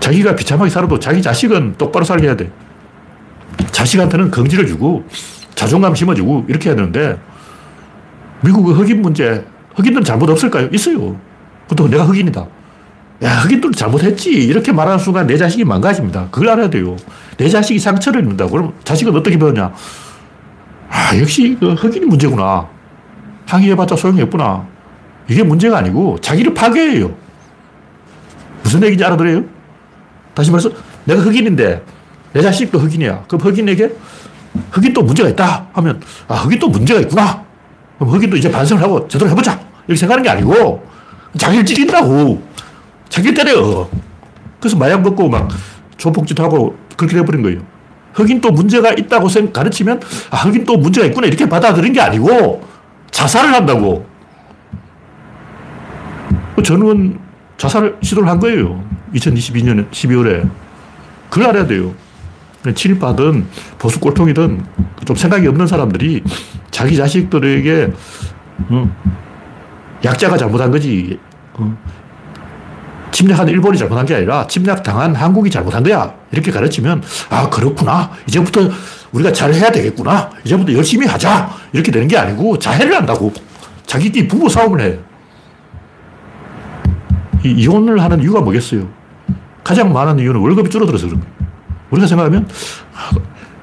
자기가 0.00 0.34
비참하게 0.34 0.70
살아도 0.70 0.98
자기 0.98 1.20
자식은 1.22 1.74
똑바로 1.76 2.04
살게 2.04 2.26
해야 2.26 2.36
돼. 2.36 2.50
자식한테는 3.70 4.30
긍지를 4.30 4.66
주고 4.66 5.04
자존감 5.54 5.94
심어주고 5.94 6.46
이렇게 6.48 6.70
해야 6.70 6.76
되는데 6.76 7.18
미국의 8.42 8.74
흑인 8.74 9.02
문제, 9.02 9.44
흑인들은 9.74 10.04
잘못 10.04 10.30
없을까요? 10.30 10.68
있어요. 10.72 11.20
그것도 11.68 11.88
내가 11.90 12.04
흑인이다. 12.04 12.46
야, 13.22 13.30
흑인들 13.40 13.72
잘못했지. 13.72 14.30
이렇게 14.30 14.72
말하는 14.72 14.98
순간 14.98 15.26
내 15.26 15.36
자식이 15.36 15.64
망가집니다. 15.64 16.28
그걸 16.30 16.48
알아야 16.48 16.70
돼요. 16.70 16.96
내 17.36 17.48
자식이 17.48 17.78
상처를 17.78 18.22
입는다. 18.22 18.46
그럼 18.48 18.72
자식은 18.84 19.14
어떻게 19.14 19.38
배우냐? 19.38 19.72
아, 20.90 21.16
역시 21.18 21.56
그 21.58 21.72
흑인이 21.72 22.06
문제구나. 22.06 22.68
항의해봤자 23.46 23.96
소용이 23.96 24.20
없구나. 24.22 24.66
이게 25.28 25.42
문제가 25.42 25.78
아니고 25.78 26.18
자기를 26.20 26.52
파괴해요. 26.52 27.14
무슨 28.62 28.82
얘기인지 28.82 29.04
알아들어요? 29.04 29.44
다시 30.34 30.50
말해서 30.50 30.70
내가 31.04 31.22
흑인인데 31.22 31.84
내 32.32 32.42
자식도 32.42 32.78
흑인이야. 32.78 33.24
그럼 33.28 33.40
흑인에게 33.40 33.96
흑인도 34.72 35.02
문제가 35.02 35.28
있다 35.28 35.68
하면 35.72 36.00
아, 36.28 36.34
흑인도 36.34 36.68
문제가 36.68 37.00
있구나. 37.00 37.44
그럼 37.98 38.12
흑인도 38.12 38.36
이제 38.36 38.50
반성을 38.50 38.82
하고 38.82 39.06
제대로 39.08 39.30
해보자. 39.30 39.58
이렇게 39.86 39.98
생각하는 39.98 40.22
게 40.22 40.30
아니고 40.30 40.86
자기를 41.38 41.64
찌른다고. 41.64 42.42
자기 43.08 43.34
때려. 43.34 43.88
그래서 44.60 44.76
마약 44.76 45.02
먹고 45.02 45.28
막 45.28 45.48
조폭짓하고 45.96 46.76
그렇게 46.96 47.16
돼버린 47.16 47.42
거예요. 47.42 47.60
흑인 48.12 48.40
또 48.40 48.50
문제가 48.50 48.92
있다고 48.92 49.28
가르치면 49.52 50.00
아, 50.30 50.36
흑인 50.38 50.64
또 50.64 50.76
문제가 50.76 51.06
있구나 51.06 51.26
이렇게 51.26 51.48
받아들인 51.48 51.92
게 51.92 52.00
아니고 52.00 52.62
자살을 53.10 53.52
한다고. 53.52 54.06
저는 56.62 57.18
자살 57.56 57.96
시도를 58.02 58.28
한 58.28 58.38
거예요. 58.38 58.82
2022년 59.14 59.90
12월에. 59.90 60.48
그걸 61.28 61.48
알아야 61.48 61.66
돼요. 61.66 61.94
친일파든 62.74 63.46
보수 63.78 63.98
꼴통이든 64.00 64.64
좀 65.06 65.16
생각이 65.16 65.46
없는 65.46 65.66
사람들이 65.66 66.22
자기 66.70 66.96
자식들에게 66.96 67.92
어, 68.68 68.96
약자가 70.04 70.36
잘못한 70.36 70.70
거지. 70.70 71.18
어, 73.10 73.12
침략한 73.12 73.48
일본이 73.48 73.76
잘못한 73.76 74.06
게 74.06 74.14
아니라 74.14 74.46
침략당한 74.46 75.14
한국이 75.14 75.50
잘못한 75.50 75.82
거야. 75.82 76.14
이렇게 76.30 76.50
가르치면, 76.50 77.02
아, 77.28 77.50
그렇구나. 77.50 78.10
이제부터 78.26 78.70
우리가 79.12 79.32
잘 79.32 79.52
해야 79.52 79.70
되겠구나. 79.70 80.30
이제부터 80.44 80.72
열심히 80.72 81.06
하자. 81.06 81.50
이렇게 81.72 81.90
되는 81.90 82.06
게 82.08 82.16
아니고 82.16 82.58
자해를 82.58 82.94
한다고. 82.94 83.32
자기끼리 83.86 84.28
부부 84.28 84.48
싸움을 84.48 84.80
해. 84.80 84.98
이 87.44 87.50
이혼을 87.52 88.00
하는 88.00 88.20
이유가 88.22 88.40
뭐겠어요? 88.40 88.86
가장 89.64 89.92
많은 89.92 90.18
이유는 90.18 90.40
월급이 90.40 90.70
줄어들어서 90.70 91.06
그런 91.06 91.20
거예요. 91.20 91.34
우리가 91.90 92.06
생각하면, 92.06 92.48
아, 92.94 93.10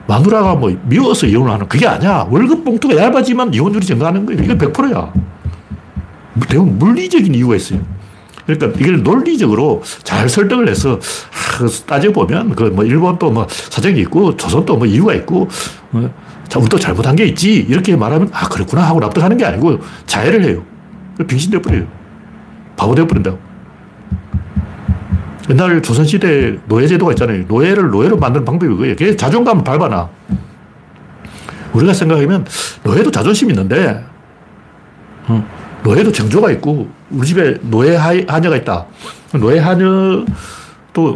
마누라가 0.08 0.56
뭐 0.56 0.76
미워서 0.84 1.28
이혼을 1.28 1.52
하는 1.52 1.68
그게 1.68 1.88
아니야. 1.88 2.28
월급 2.30 2.64
봉투가 2.66 2.96
얇아지면 2.96 3.54
이혼율이 3.54 3.86
증가하는 3.86 4.26
거예요. 4.26 4.44
이건 4.44 4.58
100%야. 4.58 5.14
대부분 6.48 6.78
물리적인 6.78 7.34
이유가 7.34 7.56
있어요. 7.56 7.80
그러니까 8.48 8.80
이걸 8.80 9.04
논리적으로 9.04 9.84
잘 10.04 10.28
설득을 10.30 10.68
해서 10.70 10.94
아, 11.00 11.68
따져보면 11.86 12.56
그 12.56 12.64
뭐 12.72 12.84
일본도 12.86 13.32
뭐 13.32 13.46
사정이 13.50 14.00
있고 14.02 14.36
조선도 14.38 14.78
뭐 14.78 14.88
이유가 14.88 15.14
있고 15.16 15.48
어, 15.92 16.10
자, 16.48 16.60
우리도 16.60 16.80
잘못한 16.80 17.16
게 17.16 17.26
있지 17.26 17.56
이렇게 17.56 17.96
말하면 17.96 18.30
아 18.32 18.48
그렇구나 18.48 18.84
하고 18.88 19.00
납득하는 19.00 19.38
게 19.38 19.46
아니고 19.46 19.80
자해를 20.06 20.44
해요. 20.46 20.64
빙신 21.28 21.52
돼 21.52 21.62
버려요. 21.62 21.86
바보 22.78 22.96
돼 22.96 23.06
버린다고. 23.06 23.38
옛날 25.50 25.82
조선시대 25.82 26.60
노예제도가 26.68 27.14
있잖아요. 27.14 27.46
노예를 27.48 27.90
노예로 27.90 28.18
만드는 28.18 28.46
방법이 28.46 28.70
그거예요. 28.72 28.96
그게 28.96 29.16
자존감을 29.16 29.64
밟아놔. 29.64 30.10
우리가 31.74 31.94
생각하면 31.94 32.46
노예도 32.84 33.12
자존심 33.12 33.50
있는데, 33.52 34.04
어, 35.28 35.48
노예도 35.84 36.12
정조가 36.12 36.52
있고, 36.52 36.90
우리 37.12 37.28
집에 37.28 37.58
노예 37.62 37.96
하녀가 37.96 38.56
있다. 38.58 38.86
노예 39.40 39.60
하녀도 39.60 40.26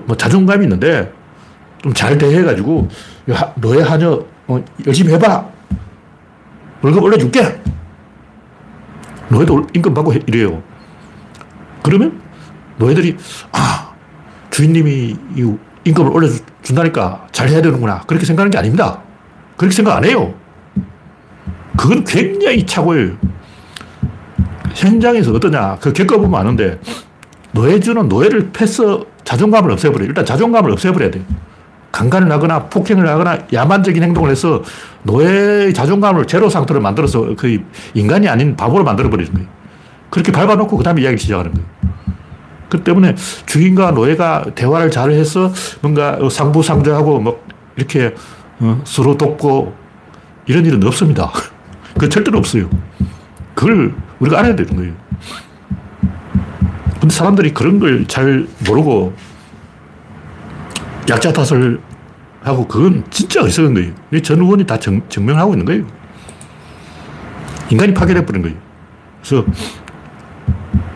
뭐 0.05 0.15
자존감이 0.17 0.65
있는데, 0.65 1.11
좀 1.81 1.93
잘 1.93 2.17
대해가지고, 2.17 2.87
노예 3.55 3.81
하녀 3.83 4.23
어, 4.47 4.63
열심히 4.85 5.13
해봐. 5.13 5.45
월급 6.81 7.03
올려줄게. 7.03 7.61
노예도 9.29 9.67
임금 9.73 9.93
받고 9.93 10.13
이래요. 10.27 10.61
그러면 11.83 12.21
노예들이, 12.77 13.17
아, 13.53 13.93
주인님이 14.49 15.15
임금을 15.85 16.11
올려준다니까 16.11 17.27
잘 17.31 17.47
해야 17.49 17.61
되는구나. 17.61 18.01
그렇게 18.01 18.25
생각하는 18.25 18.51
게 18.51 18.57
아닙니다. 18.57 19.01
그렇게 19.57 19.73
생각 19.75 19.95
안 19.95 20.03
해요. 20.03 20.33
그건 21.77 22.03
굉장히 22.03 22.65
착오예요. 22.65 23.13
현장에서 24.75 25.31
어떠냐. 25.33 25.77
그 25.81 25.93
겪어보면 25.93 26.39
아는데, 26.39 26.79
노예주는 27.51 28.07
노예를 28.07 28.51
패서 28.51 29.05
자존감을 29.23 29.71
없애버려요. 29.71 30.07
일단 30.07 30.25
자존감을 30.25 30.71
없애버려야 30.71 31.11
돼요. 31.11 31.23
강간을 31.91 32.31
하거나 32.31 32.63
폭행을 32.63 33.07
하거나 33.07 33.37
야만적인 33.51 34.01
행동을 34.01 34.31
해서 34.31 34.63
노예의 35.03 35.73
자존감을 35.73 36.25
제로 36.25 36.49
상태로 36.49 36.79
만들어서 36.79 37.35
거의 37.35 37.63
인간이 37.93 38.29
아닌 38.29 38.55
바보로 38.55 38.83
만들어버리는 38.83 39.33
거예요. 39.33 39.47
그렇게 40.09 40.31
밟아놓고 40.31 40.77
그 40.77 40.83
다음에 40.83 41.01
이야기를 41.01 41.19
시작하는 41.19 41.53
거예요. 41.53 41.67
그 42.69 42.83
때문에 42.83 43.15
주인과 43.45 43.91
노예가 43.91 44.45
대화를 44.55 44.91
잘 44.91 45.11
해서 45.11 45.51
뭔가 45.81 46.17
상부상조하고 46.29 47.19
뭐 47.19 47.43
이렇게 47.75 48.15
어, 48.59 48.79
서로 48.85 49.17
돕고 49.17 49.75
이런 50.45 50.65
일은 50.65 50.81
없습니다. 50.85 51.31
그 51.99 52.07
절대로 52.07 52.37
없어요. 52.37 52.69
그걸 53.53 53.93
우리가 54.21 54.39
알아야 54.39 54.55
되는 54.55 54.75
거예요. 54.75 54.93
근데 56.99 57.13
사람들이 57.13 57.53
그런 57.53 57.79
걸 57.79 58.05
잘 58.07 58.47
모르고 58.67 59.13
약자 61.09 61.33
탓을 61.33 61.81
하고 62.41 62.67
그건 62.67 63.03
진짜 63.09 63.41
어리석은 63.41 63.73
거예요. 63.73 64.21
전 64.23 64.39
의원이 64.39 64.65
다 64.65 64.77
정, 64.79 65.01
증명하고 65.09 65.53
있는 65.53 65.65
거예요. 65.65 65.85
인간이 67.69 67.93
파괴돼 67.93 68.25
버린 68.25 68.41
거예요. 68.43 68.57
그래서 69.21 69.45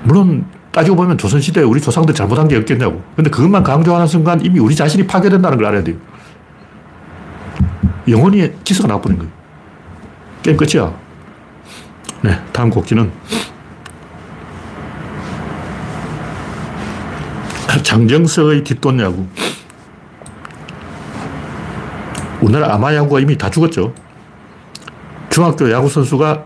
물론 0.03 0.45
따지고 0.71 0.95
보면 0.97 1.17
조선시대에 1.17 1.63
우리 1.63 1.81
조상들 1.81 2.13
잘못한 2.13 2.47
게 2.47 2.55
없겠냐고. 2.57 3.01
근데 3.15 3.29
그것만 3.29 3.63
강조하는 3.63 4.07
순간 4.07 4.43
이미 4.43 4.59
우리 4.59 4.75
자신이 4.75 5.07
파괴된다는 5.07 5.57
걸 5.57 5.67
알아야 5.67 5.83
돼요. 5.83 5.95
영혼이 8.07 8.51
기스가 8.63 8.87
나버린 8.87 9.17
거예요. 9.17 9.31
게임 10.43 10.57
끝이야. 10.57 10.93
네, 12.25 12.35
다음 12.51 12.71
곡지는 12.71 13.11
장정석의 17.83 18.63
뒷돈 18.63 18.99
야구. 18.99 19.27
우리나라 22.41 22.73
아마 22.73 22.95
야구가 22.95 23.19
이미 23.19 23.37
다 23.37 23.47
죽었죠. 23.51 23.93
중학교 25.29 25.71
야구 25.71 25.87
선수가 25.87 26.45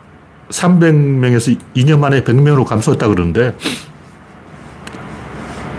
300명에서 0.49 1.57
2년 1.77 1.99
만에 1.99 2.25
100명으로 2.25 2.65
감소했다 2.65 3.07
그러는데 3.07 3.55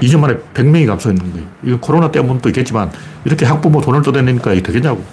2년 0.00 0.20
만에 0.20 0.36
100명이 0.54 0.86
감소했는 0.86 1.32
거예요. 1.32 1.46
이거 1.62 1.78
코로나 1.78 2.10
때문도 2.10 2.48
있겠지만 2.48 2.90
이렇게 3.26 3.44
학부모 3.44 3.82
돈을 3.82 4.00
떠내니까 4.00 4.54
이게 4.54 4.62
되겠냐고. 4.62 5.04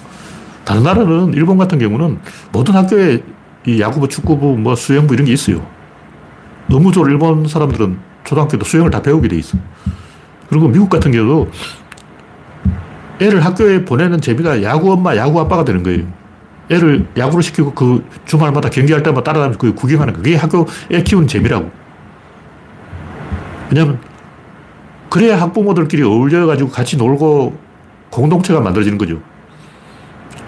다른 0.64 0.84
나라는 0.84 1.34
일본 1.34 1.58
같은 1.58 1.78
경우는 1.78 2.20
모든 2.54 2.74
학교에 2.74 3.22
이 3.68 3.82
야구부, 3.82 4.08
축구부, 4.08 4.58
뭐 4.58 4.76
수영부 4.76 5.14
이런 5.14 5.26
게 5.26 5.34
있어요. 5.34 5.62
의무적으로 6.70 7.12
일본 7.12 7.46
사람들은 7.48 8.00
초등학교도 8.24 8.64
수영을 8.64 8.90
다 8.90 9.02
배우게 9.02 9.28
돼 9.28 9.36
있어. 9.36 9.58
그리고 10.50 10.70
미국 10.70 10.90
같은 10.90 11.12
경우도 11.12 11.52
애를 13.20 13.44
학교에 13.44 13.84
보내는 13.84 14.22
재미가 14.22 14.64
야구 14.64 14.94
엄마, 14.94 15.18
야구 15.18 15.42
아빠가 15.42 15.66
되는 15.66 15.84
거예요. 15.84 16.06
애를 16.70 17.08
야구를 17.18 17.44
시키고 17.44 17.74
그 17.74 18.06
주말마다 18.26 18.70
경기할 18.70 19.04
때마다 19.04 19.24
따라다니면서 19.24 19.60
그 19.60 19.74
구경하는 19.74 20.14
거. 20.14 20.22
그게 20.22 20.38
학교 20.38 20.66
애 20.92 21.04
키우는 21.04 21.28
재미라고. 21.28 21.70
왜냐면, 23.70 24.00
그래야 25.10 25.42
학부모들끼리 25.42 26.04
어울려가지고 26.04 26.70
같이 26.70 26.96
놀고 26.96 27.58
공동체가 28.12 28.62
만들어지는 28.62 28.98
거죠. 28.98 29.20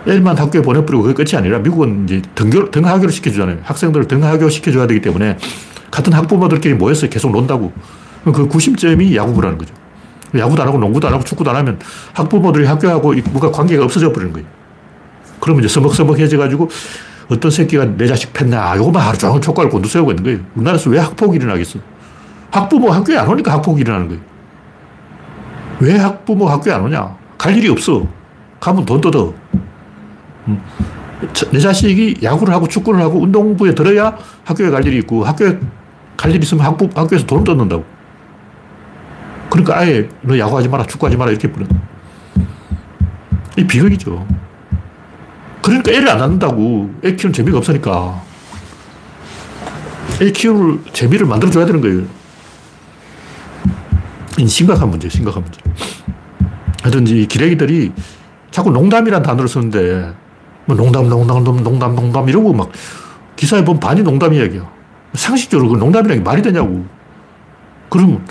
애만 0.07 0.37
학교에 0.37 0.61
보내버리고 0.61 1.03
그게 1.03 1.13
끝이 1.13 1.37
아니라 1.37 1.59
미국은 1.59 2.05
이제 2.05 2.21
등교, 2.35 2.71
등하교를 2.71 3.11
시켜주잖아요. 3.11 3.57
학생들을 3.63 4.07
등하교 4.07 4.49
시켜줘야 4.49 4.87
되기 4.87 5.01
때문에 5.01 5.37
같은 5.91 6.13
학부모들끼리 6.13 6.75
모여서 6.75 7.07
계속 7.07 7.31
논다고. 7.31 7.73
그 8.23 8.47
구심점이 8.47 9.15
야구부라는 9.15 9.57
거죠. 9.57 9.73
야구도 10.37 10.61
안 10.61 10.67
하고 10.67 10.77
농구도 10.77 11.07
안 11.07 11.13
하고 11.13 11.23
축구도 11.23 11.49
안 11.49 11.55
하면 11.57 11.79
학부모들이 12.13 12.65
학교하고 12.65 13.13
뭔가 13.31 13.51
관계가 13.51 13.83
없어져 13.83 14.11
버리는 14.11 14.31
거예요. 14.33 14.47
그러면 15.39 15.63
이제 15.63 15.73
서먹서먹해져가지고 15.73 16.69
어떤 17.29 17.51
새끼가 17.51 17.85
내 17.85 18.07
자식 18.07 18.33
팼나, 18.33 18.75
이거만 18.75 19.01
하루 19.01 19.17
종일 19.17 19.41
촉구를 19.41 19.69
곤두세우고 19.69 20.11
있는 20.11 20.23
거예요. 20.23 20.39
우리나라에서 20.55 20.89
왜 20.89 20.99
학폭이 20.99 21.37
일어나겠어? 21.37 21.79
학부모 22.51 22.91
학교에 22.91 23.17
안 23.17 23.27
오니까 23.27 23.53
학폭이 23.53 23.81
일어나는 23.81 24.07
거예요. 24.07 24.21
왜 25.79 25.97
학부모 25.97 26.47
학교에 26.49 26.73
안 26.73 26.81
오냐? 26.83 27.15
갈 27.37 27.55
일이 27.55 27.69
없어. 27.69 28.05
가면 28.59 28.85
돈 28.85 28.99
뜯어. 28.99 29.33
음. 30.49 30.61
내 31.51 31.59
자식이 31.59 32.19
야구를 32.23 32.53
하고 32.53 32.67
축구를 32.67 33.01
하고 33.01 33.21
운동부에 33.21 33.75
들어야 33.75 34.17
학교에 34.45 34.69
갈 34.69 34.85
일이 34.85 34.97
있고 34.99 35.25
학교에 35.25 35.59
갈 36.15 36.31
일이 36.31 36.43
있으면 36.43 36.65
학부, 36.65 36.89
학교에서 36.93 37.25
돈 37.25 37.43
뜯는다고. 37.43 37.83
그러니까 39.49 39.79
아예 39.79 40.07
너 40.21 40.37
야구하지 40.37 40.69
마라, 40.69 40.85
축구하지 40.85 41.17
마라 41.17 41.31
이렇게 41.31 41.51
뿌려. 41.51 41.65
이 43.57 43.65
비극이죠. 43.65 44.25
그러니까 45.61 45.91
애를 45.91 46.09
안 46.09 46.17
낳는다고. 46.19 46.93
애 47.03 47.15
키우는 47.15 47.33
재미가 47.33 47.57
없으니까. 47.57 48.21
애 50.21 50.31
키우는 50.31 50.85
재미를 50.93 51.25
만들어줘야 51.25 51.65
되는 51.65 51.81
거예요. 51.81 52.03
심각한 54.47 54.89
문제, 54.89 55.09
심각한 55.09 55.43
문제. 55.43 55.59
하여튼 56.81 57.05
이 57.07 57.25
기레기들이 57.25 57.91
자꾸 58.51 58.71
농담이란 58.71 59.21
단어를 59.21 59.49
쓰는데, 59.49 60.13
뭐 60.69 60.75
농담, 60.75 61.09
농담, 61.09 61.43
농담, 61.63 61.95
농담 61.95 62.29
이러고 62.29 62.53
막 62.53 62.69
기사에 63.35 63.65
보면 63.65 63.79
반이 63.79 64.03
농담 64.03 64.35
이야기야. 64.35 64.69
상식적으로 65.13 65.69
그 65.69 65.77
농담이라는 65.77 66.23
게 66.23 66.29
말이 66.29 66.43
되냐고. 66.43 66.85
그러면 67.89 68.23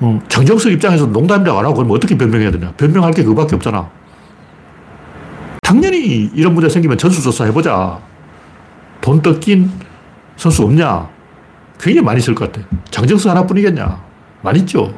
어, 0.00 0.20
정정석 0.28 0.70
입장에서 0.72 1.06
농담이라고 1.06 1.58
안 1.58 1.64
하고 1.64 1.76
그러면 1.76 1.96
어떻게 1.96 2.18
변명해야 2.18 2.50
되냐. 2.50 2.74
변명할 2.76 3.12
게 3.12 3.24
그밖에 3.24 3.54
없잖아. 3.54 3.88
당연히 5.62 6.30
이런 6.34 6.52
문제 6.52 6.68
생기면 6.68 6.98
전수조사 6.98 7.46
해보자. 7.46 7.98
돈 9.00 9.22
뜯긴 9.22 9.70
선수 10.36 10.62
없냐? 10.62 11.08
굉장히 11.80 12.04
많이 12.04 12.18
있을 12.18 12.34
것 12.34 12.52
같아. 12.52 12.66
장정석 12.90 13.30
하나뿐이겠냐? 13.30 14.04
많이 14.42 14.58
있죠. 14.58 14.92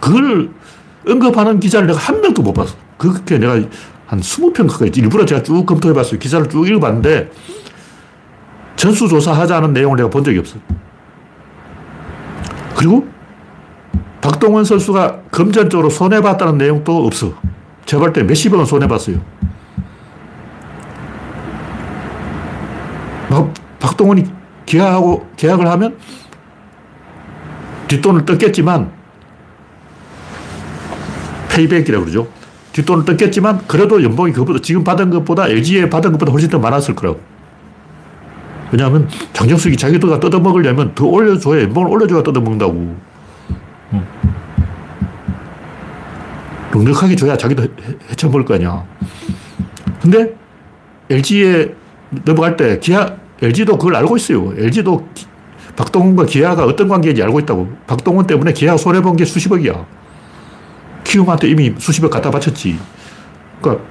그걸 0.00 0.50
언급하는 1.08 1.58
기자를 1.58 1.88
내가 1.88 1.98
한 1.98 2.20
명도 2.20 2.40
못 2.42 2.52
봤어. 2.52 2.76
그렇게 2.96 3.38
내가 3.38 3.60
한 4.06 4.20
20편 4.20 4.68
가까이 4.68 4.90
일부러 4.94 5.24
제가 5.26 5.42
쭉 5.42 5.66
검토해 5.66 5.94
봤어요. 5.94 6.18
기사를 6.18 6.48
쭉 6.48 6.66
읽어봤는데 6.68 7.30
전수조사 8.76 9.32
하자는 9.32 9.72
내용을 9.72 9.96
내가 9.96 10.10
본 10.10 10.22
적이 10.22 10.38
없어. 10.38 10.58
그리고 12.76 13.06
박동원 14.20 14.64
선수가 14.64 15.22
금전적으로 15.30 15.90
손해봤다는 15.90 16.58
내용도 16.58 17.04
없어. 17.06 17.34
제가 17.84 18.02
볼때 18.02 18.22
몇십억은 18.22 18.64
손해봤어요. 18.64 19.20
박동원이 23.78 24.24
계약하고, 24.66 25.28
계약을 25.36 25.66
하면 25.68 25.96
뒷돈을 27.88 28.24
뜯겠지만 28.24 28.90
페이백이라고 31.50 32.04
그러죠. 32.04 32.28
뒷돈을 32.76 33.06
뜯겠지만 33.06 33.66
그래도 33.66 34.02
연봉이 34.02 34.32
그보다 34.32 34.58
지금 34.60 34.84
받은 34.84 35.08
것보다 35.08 35.48
LG에 35.48 35.88
받은 35.88 36.12
것보다 36.12 36.30
훨씬 36.30 36.50
더 36.50 36.58
많았을 36.58 36.94
거라고. 36.94 37.18
왜냐하면 38.70 39.08
장정숙이 39.32 39.76
자기도가 39.78 40.20
뜯어먹으려면 40.20 40.94
더 40.94 41.06
올려줘야 41.06 41.62
연봉을 41.62 41.90
올려줘야 41.90 42.22
뜯어먹는다고. 42.22 42.96
넉넉하게 46.74 47.16
줘야 47.16 47.36
자기도 47.38 47.66
헤쳐볼 48.10 48.44
거 48.44 48.54
아니야. 48.54 48.84
근데 50.02 50.34
LG에 51.08 51.74
넘어갈 52.26 52.56
때 52.56 52.78
기아, 52.78 53.16
LG도 53.40 53.78
그걸 53.78 53.96
알고 53.96 54.18
있어요. 54.18 54.52
LG도 54.54 55.08
기, 55.14 55.24
박동원과 55.76 56.26
기아가 56.26 56.66
어떤 56.66 56.88
관계인지 56.88 57.22
알고 57.22 57.40
있다고. 57.40 57.68
박동원 57.86 58.26
때문에 58.26 58.52
기아가 58.52 58.76
손해본 58.76 59.16
게 59.16 59.24
수십억이야. 59.24 59.86
키움한테 61.06 61.48
이미 61.48 61.74
수십억 61.78 62.10
갖다 62.10 62.30
바쳤지. 62.30 62.78
그러니까 63.60 63.84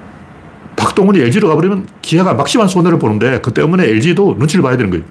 박동원이 0.75 1.19
LG로 1.19 1.47
가버리면 1.47 1.87
기아가 2.01 2.33
막심한 2.33 2.67
손해를 2.67 2.99
보는데 2.99 3.39
그 3.41 3.53
때문에 3.53 3.85
LG도 3.85 4.35
눈치를 4.37 4.61
봐야 4.61 4.77
되는 4.77 4.91
거예요. 4.91 5.05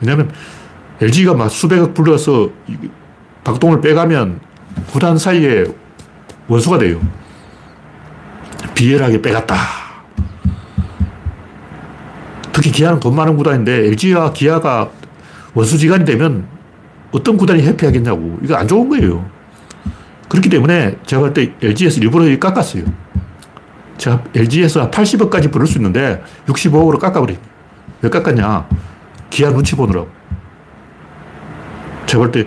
왜냐하면 0.00 0.32
LG가 1.00 1.34
막 1.34 1.48
수백억 1.50 1.94
불러서 1.94 2.50
박동원을 3.44 3.82
빼가면 3.82 4.40
구단 4.90 5.18
사이에 5.18 5.64
원수가 6.48 6.78
돼요. 6.78 7.00
비열하게 8.74 9.20
빼갔다. 9.20 9.56
특히 12.52 12.70
기아는 12.70 13.00
돈 13.00 13.14
많은 13.14 13.36
구단인데 13.36 13.86
LG와 13.88 14.32
기아가 14.32 14.90
원수지간이 15.54 16.04
되면 16.04 16.46
어떤 17.10 17.36
구단이 17.36 17.62
해피하겠냐고. 17.62 18.38
이거 18.42 18.56
안 18.56 18.66
좋은 18.66 18.88
거예요. 18.88 19.28
그렇기 20.32 20.48
때문에 20.48 20.96
제가 21.04 21.20
볼 21.20 21.34
때 21.34 21.52
LG에서 21.60 22.00
일부러 22.00 22.24
깎았어요. 22.38 22.84
제가 23.98 24.24
LG에서 24.34 24.90
80억까지 24.90 25.52
벌을 25.52 25.66
수 25.66 25.76
있는데 25.76 26.22
65억으로 26.46 26.98
깎아버린. 26.98 27.36
왜 28.00 28.08
깎았냐? 28.08 28.66
기아 29.28 29.50
눈치 29.50 29.76
보느라고. 29.76 30.08
제가 32.06 32.22
볼 32.24 32.32
때 32.32 32.46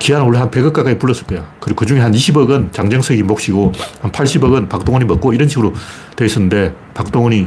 기아는 0.00 0.26
원래 0.26 0.38
한 0.38 0.50
100억 0.50 0.72
가까이 0.72 0.98
불렀을 0.98 1.24
거야. 1.26 1.46
그리고 1.60 1.76
그 1.76 1.86
중에 1.86 2.00
한 2.00 2.10
20억은 2.10 2.72
장정석이 2.72 3.22
몫이고 3.22 3.70
한 4.02 4.10
80억은 4.10 4.68
박동원이 4.68 5.04
먹고 5.04 5.32
이런 5.32 5.46
식으로 5.46 5.72
돼 6.16 6.24
있었는데 6.24 6.74
박동원이 6.94 7.46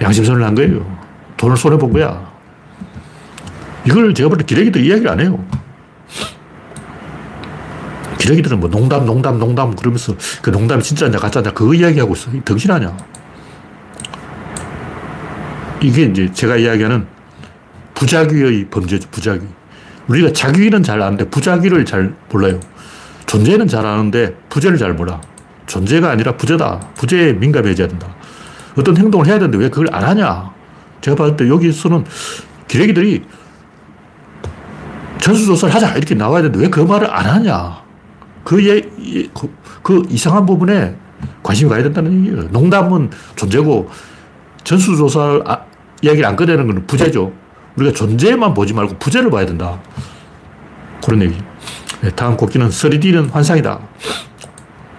양심선을 0.00 0.44
한 0.44 0.54
거예요. 0.54 0.86
돈을 1.38 1.56
손해본 1.56 1.92
거야. 1.92 2.30
이걸 3.84 4.14
제가 4.14 4.28
볼 4.28 4.38
때 4.38 4.44
기레기들 4.44 4.84
이야기를 4.84 5.10
안 5.10 5.18
해요. 5.18 5.44
기레기들은 8.22 8.60
뭐 8.60 8.70
농담, 8.70 9.04
농담, 9.04 9.36
농담 9.40 9.74
그러면서 9.74 10.14
그 10.42 10.50
농담이 10.50 10.80
진짜냐, 10.80 11.18
가짜냐, 11.18 11.50
그거 11.52 11.74
이야기하고 11.74 12.14
있어. 12.14 12.30
덩신하냐. 12.44 12.96
이게 15.82 16.04
이제 16.04 16.30
제가 16.32 16.56
이야기하는 16.56 17.04
부작위의 17.94 18.68
범죄죠, 18.70 19.08
부작위. 19.10 19.40
우리가 20.06 20.32
자기는 20.32 20.84
잘 20.84 21.02
아는데 21.02 21.28
부자기를 21.30 21.84
잘 21.84 22.14
몰라요. 22.30 22.60
존재는 23.26 23.66
잘 23.66 23.84
아는데 23.84 24.36
부재를 24.48 24.78
잘 24.78 24.92
몰라. 24.94 25.20
존재가 25.66 26.08
아니라 26.10 26.36
부재다. 26.36 26.78
부재에 26.94 27.32
민감해져야 27.32 27.88
된다. 27.88 28.06
어떤 28.78 28.96
행동을 28.96 29.26
해야 29.26 29.34
되는데 29.40 29.58
왜 29.58 29.68
그걸 29.68 29.88
안 29.92 30.04
하냐? 30.04 30.48
제가 31.00 31.16
봤을 31.16 31.36
때 31.36 31.48
여기서는 31.48 32.04
기레기들이 32.68 33.24
전수조사를 35.18 35.74
하자 35.74 35.96
이렇게 35.96 36.14
나와야 36.14 36.42
되는데 36.42 36.64
왜 36.64 36.70
그 36.70 36.80
말을 36.80 37.10
안 37.10 37.26
하냐? 37.26 37.81
그, 38.44 38.64
예, 38.66 38.80
그, 39.34 39.54
그 39.82 40.02
이상한 40.08 40.46
부분에 40.46 40.96
관심이 41.42 41.68
가야 41.70 41.82
된다는 41.82 42.12
얘기예요. 42.18 42.48
농담은 42.50 43.10
존재고 43.36 43.88
전수조사 44.64 45.42
아, 45.44 45.60
이야기를 46.02 46.26
안 46.26 46.36
꺼내는 46.36 46.66
건 46.66 46.86
부재죠. 46.86 47.32
우리가 47.76 47.92
존재만 47.92 48.54
보지 48.54 48.74
말고 48.74 48.96
부재를 48.98 49.30
봐야 49.30 49.46
된다. 49.46 49.80
그런 51.04 51.22
얘기. 51.22 51.36
네, 52.00 52.10
다음 52.10 52.36
곡기는 52.36 52.68
3D는 52.68 53.30
환상이다. 53.30 53.80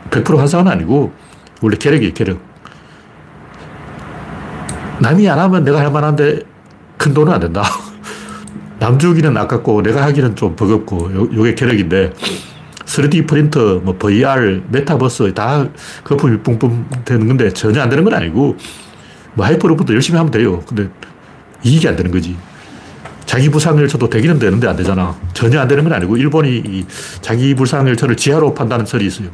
100% 0.09 0.37
환상은 0.37 0.67
아니고 0.67 1.11
원래 1.61 1.77
계력이에요, 1.77 2.13
계력. 2.13 2.39
남이 4.99 5.27
안 5.29 5.39
하면 5.39 5.63
내가 5.63 5.79
할 5.79 5.91
만한데 5.91 6.41
큰 6.97 7.13
돈은 7.13 7.33
안 7.33 7.39
된다. 7.39 7.63
남 8.79 8.99
주기는 8.99 9.35
아깝고 9.35 9.81
내가 9.81 10.03
하기는 10.03 10.35
좀 10.35 10.55
버겁고 10.55 11.13
요, 11.13 11.29
요게 11.33 11.55
계력인데 11.55 12.13
3D 12.93 13.25
프린터, 13.27 13.79
뭐 13.79 13.97
VR, 13.97 14.61
메타버스 14.69 15.33
다 15.33 15.67
거품이 16.03 16.39
뿜뿜 16.39 16.85
되는 17.03 17.27
건데 17.27 17.49
전혀 17.51 17.81
안 17.81 17.89
되는 17.89 18.03
건 18.03 18.13
아니고 18.13 18.55
뭐 19.33 19.45
hyperloop도 19.45 19.93
열심히 19.95 20.17
하면 20.17 20.31
돼요. 20.31 20.61
근데 20.61 20.89
이익이 21.63 21.87
안 21.87 21.95
되는 21.95 22.11
거지. 22.11 22.37
자기 23.25 23.49
부상열차도 23.49 24.09
되기는 24.09 24.37
되는데 24.37 24.67
안 24.67 24.75
되잖아. 24.75 25.17
전혀 25.33 25.59
안 25.59 25.67
되는 25.67 25.83
건 25.83 25.93
아니고 25.93 26.17
일본이 26.17 26.85
자기 27.21 27.55
부상열차를 27.55 28.15
지하로 28.15 28.53
판다는 28.53 28.85
설이 28.85 29.07
있어요. 29.07 29.29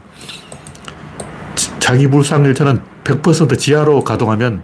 자기 1.79 2.07
부상열차는 2.07 2.79
100% 3.03 3.59
지하로 3.59 4.05
가동하면 4.05 4.61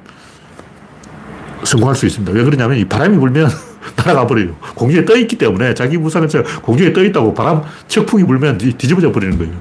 성공할 1.65 1.95
수 1.95 2.05
있습니다. 2.05 2.31
왜 2.31 2.43
그러냐면 2.43 2.77
이 2.77 2.85
바람이 2.85 3.17
불면 3.17 3.49
날아가 3.95 4.27
버려요. 4.27 4.55
공중에 4.75 5.05
떠 5.05 5.15
있기 5.17 5.37
때문에 5.37 5.73
자기 5.73 5.97
부상열차 5.97 6.43
공중에 6.61 6.93
떠 6.93 7.03
있다고 7.03 7.33
바람 7.33 7.63
측풍이 7.87 8.23
불면 8.23 8.57
뒤집어져 8.57 9.11
버리는 9.11 9.37
거예요. 9.37 9.53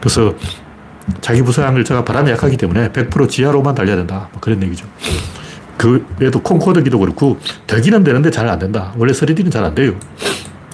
그래서 0.00 0.34
자기 1.20 1.42
부상열차가 1.42 2.04
바람이 2.04 2.30
약하기 2.30 2.56
때문에 2.56 2.88
100% 2.90 3.28
지하로만 3.28 3.74
달려야 3.74 3.96
된다. 3.96 4.28
뭐 4.32 4.40
그런 4.40 4.62
얘기죠. 4.62 4.86
그 5.76 6.06
외에도 6.18 6.40
콩코드기도 6.40 6.98
그렇고 6.98 7.38
되기는 7.66 8.02
되는데 8.02 8.30
잘 8.30 8.48
안 8.48 8.58
된다. 8.58 8.92
원래 8.96 9.12
3D는 9.12 9.50
잘 9.50 9.64
안 9.64 9.74
돼요. 9.74 9.94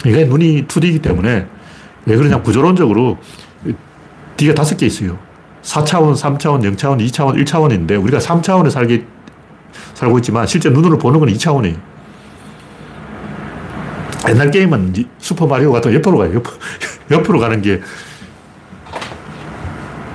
이게 0.04 0.24
눈이 0.24 0.66
2D이기 0.66 1.02
때문에 1.02 1.46
왜 2.06 2.16
그러냐 2.16 2.40
구조론적으로 2.42 3.18
D가 4.36 4.54
다섯 4.54 4.76
개 4.76 4.86
있어요. 4.86 5.18
4차원, 5.62 6.16
3차원, 6.16 6.62
0차원, 6.76 6.98
2차원, 7.06 7.44
1차원인데 7.44 8.02
우리가 8.02 8.18
3차원에 8.18 8.70
살기, 8.70 9.04
살고 9.94 10.18
있지만 10.18 10.46
실제 10.46 10.70
눈으로 10.70 10.98
보는 10.98 11.20
건 11.20 11.28
2차원이에요. 11.28 11.76
옛날 14.28 14.50
게임은 14.50 14.94
슈퍼마리오 15.18 15.72
같은 15.72 15.92
옆으로 15.94 16.18
가요. 16.18 16.34
옆, 16.34 16.44
옆으로 17.10 17.38
가는 17.40 17.60
게 17.60 17.80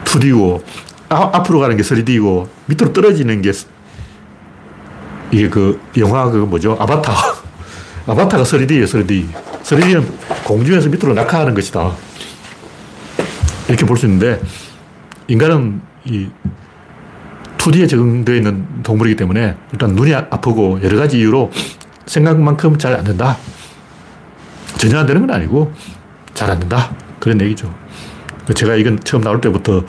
2D고 0.05 0.61
아, 1.09 1.29
앞으로 1.33 1.59
가는 1.59 1.75
게 1.77 1.83
3D고 1.83 2.47
밑으로 2.67 2.93
떨어지는 2.93 3.41
게 3.41 3.51
이게 5.31 5.49
그 5.49 5.79
영화 5.97 6.29
그 6.29 6.37
뭐죠? 6.37 6.77
아바타. 6.79 7.13
아바타가 8.07 8.43
3D예요, 8.43 8.83
3D. 8.85 9.25
3D는 9.63 10.05
공중에서 10.45 10.89
밑으로 10.89 11.13
낙하하는 11.13 11.53
것이다. 11.53 11.91
이렇게 13.67 13.85
볼 13.85 13.97
수 13.97 14.05
있는데, 14.05 14.39
인간은 15.27 15.81
이 16.05 16.27
2D에 17.57 17.89
적응되어 17.89 18.35
있는 18.35 18.65
동물이기 18.83 19.17
때문에 19.17 19.57
일단 19.73 19.89
눈이 19.93 20.13
아프고 20.13 20.79
여러 20.81 20.97
가지 20.97 21.19
이유로 21.19 21.51
생각만큼 22.05 22.77
잘 22.77 22.93
안 22.95 23.03
된다. 23.03 23.37
전혀 24.77 24.99
안 24.99 25.05
되는 25.05 25.25
건 25.25 25.35
아니고 25.35 25.71
잘 26.33 26.49
안 26.51 26.59
된다. 26.59 26.95
그런 27.19 27.39
얘기죠. 27.41 27.73
제가 28.55 28.75
이건 28.75 28.97
처음 29.03 29.23
나올 29.23 29.41
때부터 29.41 29.83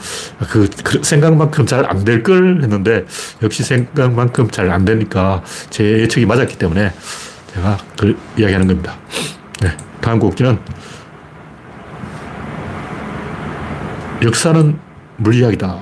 그, 0.49 0.69
그 0.83 1.01
생각만큼 1.03 1.65
잘 1.65 1.85
안 1.85 2.03
될 2.03 2.23
걸 2.23 2.61
했는데 2.61 3.05
역시 3.41 3.63
생각만큼 3.63 4.49
잘 4.49 4.69
안 4.69 4.83
되니까 4.83 5.41
제 5.69 5.83
예측이 6.01 6.25
맞았기 6.25 6.57
때문에 6.57 6.91
제가 7.53 7.77
그걸 7.95 8.17
이야기하는 8.37 8.67
겁니다. 8.67 8.95
네. 9.61 9.75
다음 10.01 10.19
곡지는 10.19 10.57
역사는 14.21 14.77
물리학이다. 15.17 15.77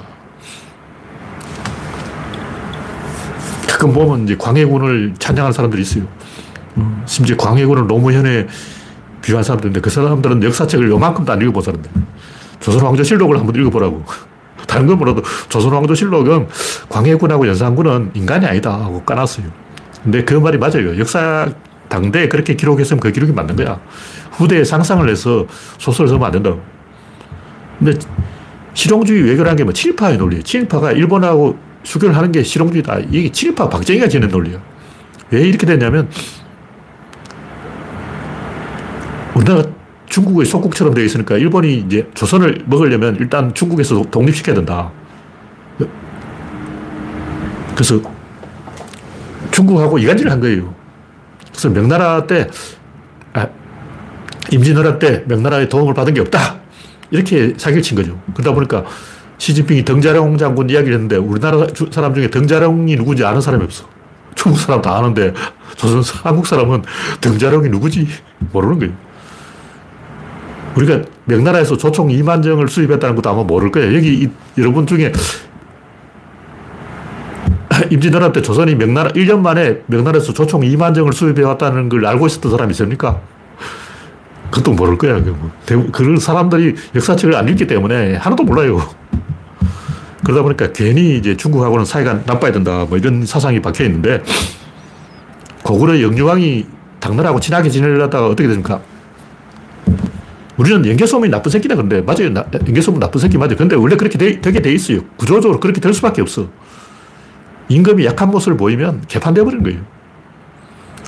가끔 3.68 3.94
보면 3.94 4.24
이제 4.26 4.36
광해군을 4.38 5.16
찬양하는 5.18 5.52
사람들이 5.54 5.82
있어요. 5.82 6.08
음, 6.78 7.02
심지어 7.06 7.36
광해군을 7.38 7.88
노무현에 7.88 8.48
비유한 9.28 9.44
사람들인데 9.44 9.82
그 9.82 9.90
사람들은 9.90 10.42
역사책을 10.42 10.90
요만큼도 10.90 11.34
안 11.34 11.42
읽어본 11.42 11.62
사람들. 11.62 11.92
조선 12.62 12.82
왕조실록을 12.82 13.38
한번 13.38 13.54
읽어보라고. 13.56 14.06
다른 14.66 14.88
건 14.88 14.98
몰라도 14.98 15.22
조선 15.50 15.74
왕조실록은 15.74 16.48
광해군하고 16.88 17.46
연산군은 17.46 18.12
인간이 18.14 18.46
아니다 18.46 18.72
하고 18.74 19.04
까놨어요. 19.04 19.46
근데 20.02 20.24
그 20.24 20.34
말이 20.36 20.58
맞아요. 20.58 20.98
역사 20.98 21.50
당대에 21.90 22.30
그렇게 22.30 22.56
기록했으면 22.56 23.02
그 23.02 23.12
기록이 23.12 23.34
맞는 23.34 23.58
거야. 23.58 23.82
후대에 24.32 24.64
상상을 24.64 25.08
해서 25.10 25.46
소설을 25.78 26.08
쓰면 26.08 26.24
안 26.24 26.32
된다고. 26.32 26.62
근데 27.80 28.00
실용주의 28.74 29.24
외교라는 29.24 29.58
게 29.58 29.64
뭐 29.66 29.74
친일파의 29.74 30.18
논리예요. 30.18 30.44
친일파가 30.44 30.94
일본하고 30.94 31.58
수교를 31.84 32.16
하는 32.16 32.32
게 32.32 32.44
실용주의다. 32.44 33.00
이게 33.12 33.30
친일파 33.30 33.68
박정희가 33.68 34.08
지는 34.08 34.30
논리야. 34.30 34.58
왜 35.32 35.42
이렇게 35.42 35.66
됐냐면 35.66 36.08
우리나라 39.38 39.64
중국의 40.10 40.46
속국처럼 40.46 40.94
되어 40.94 41.04
있으니까 41.04 41.38
일본이 41.38 41.78
이제 41.80 42.10
조선을 42.14 42.64
먹으려면 42.66 43.18
일단 43.20 43.54
중국에서 43.54 44.02
독립시켜야 44.10 44.56
된다. 44.56 44.92
그래서 47.76 48.02
중국하고 49.52 50.00
이간질을 50.00 50.32
한 50.32 50.40
거예요. 50.40 50.74
그래서 51.50 51.70
명나라 51.70 52.26
때, 52.26 52.48
아, 53.34 53.48
임진왜란 54.52 54.98
때 54.98 55.24
명나라의 55.28 55.70
도움을 55.70 55.94
받은 55.94 56.14
게 56.16 56.22
없다. 56.22 56.58
이렇게 57.12 57.54
사기를 57.58 57.84
친 57.84 57.96
거죠. 57.96 58.20
그러다 58.34 58.54
보니까 58.54 58.86
시진핑이 59.38 59.86
덩자룡 59.86 60.38
장군 60.38 60.70
이야기를 60.70 60.94
했는데 60.96 61.18
우리나라 61.18 61.68
사람 61.92 62.16
중에 62.16 62.32
덩자룡이 62.32 62.96
누구지 62.96 63.24
아는 63.24 63.40
사람이 63.40 63.64
없어. 63.64 63.86
중국 64.34 64.60
사람 64.60 64.82
다 64.82 64.98
아는데 64.98 65.34
조선, 65.76 66.02
한국 66.24 66.48
사람은 66.48 66.84
덩자룡이 67.22 67.70
누구지 67.70 68.08
모르는 68.52 68.80
거예요. 68.80 69.07
우리가 70.78 71.02
명나라에서 71.26 71.76
조총 71.78 72.10
2만 72.10 72.44
정을 72.44 72.68
수입했다는 72.68 73.16
것도 73.16 73.30
아마 73.30 73.44
모를 73.44 73.72
거예요. 73.72 73.96
여기 73.96 74.24
이, 74.24 74.30
여러분 74.58 74.86
중에 74.86 75.12
임진왜란 77.90 78.32
때 78.32 78.42
조선이 78.42 78.76
명나라 78.76 79.10
1년 79.12 79.40
만에 79.40 79.82
명나라에서 79.88 80.34
조총 80.34 80.62
2만 80.62 80.94
정을 80.94 81.14
수입해 81.14 81.44
왔다는 81.44 81.90
걸 81.90 82.06
알고 82.06 82.28
있었던 82.28 82.52
사람이 82.52 82.72
있습니까? 82.72 83.20
그것도 84.52 84.74
모를 84.74 84.98
거야. 84.98 85.18
뭐. 85.18 85.52
그런 85.92 86.18
사람들이 86.18 86.76
역사책을 86.96 87.36
안 87.36 87.50
읽기 87.50 87.68
때문에 87.68 88.16
하나도 88.16 88.44
몰라요. 88.44 88.82
그러다 90.24 90.42
보니까 90.44 90.72
괜히 90.72 91.18
이제 91.18 91.36
중국하고는 91.36 91.86
사이가 91.86 92.22
나빠야 92.26 92.52
된다. 92.52 92.86
뭐 92.88 92.98
이런 92.98 93.26
사상이 93.26 93.62
박혀 93.62 93.84
있는데 93.86 94.24
고구려 95.64 96.02
영유왕이 96.02 96.66
당나라하고 97.00 97.40
친하게 97.40 97.70
지내려다가 97.70 98.28
어떻게 98.28 98.48
됩니까? 98.48 98.80
우리는 100.58 100.86
연개소음이 100.86 101.30
나쁜 101.30 101.52
새끼다 101.52 101.76
그런데 101.76 102.02
맞아요. 102.02 102.34
연개소음 102.54 103.00
나쁜 103.00 103.22
새끼 103.22 103.38
맞아요. 103.38 103.56
근데 103.56 103.76
원래 103.76 103.96
그렇게 103.96 104.18
되, 104.18 104.42
되게 104.42 104.62
돼 104.62 104.72
있어요. 104.74 105.02
구조적으로 105.16 105.60
그렇게 105.60 105.80
될 105.80 105.94
수밖에 105.94 106.22
없어. 106.22 106.50
임금이 107.70 108.06
약한 108.06 108.32
모습을 108.32 108.58
보이면 108.58 109.04
개판돼 109.08 109.44
버리는 109.44 109.64
거예요. 109.64 109.80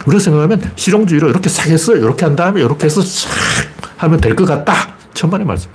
우리가 0.06 0.20
생각하면 0.22 0.72
실용주의로 0.76 1.30
이렇게 1.30 1.50
싹 1.50 1.68
했어. 1.68 1.96
이렇게 1.96 2.26
한 2.26 2.36
다음에 2.36 2.62
이렇게 2.62 2.86
해서 2.86 3.02
싹 3.02 3.30
하면 3.98 4.20
될 4.22 4.36
것 4.36 4.46
같다. 4.46 4.74
천만의 5.14 5.46
말씀. 5.48 5.70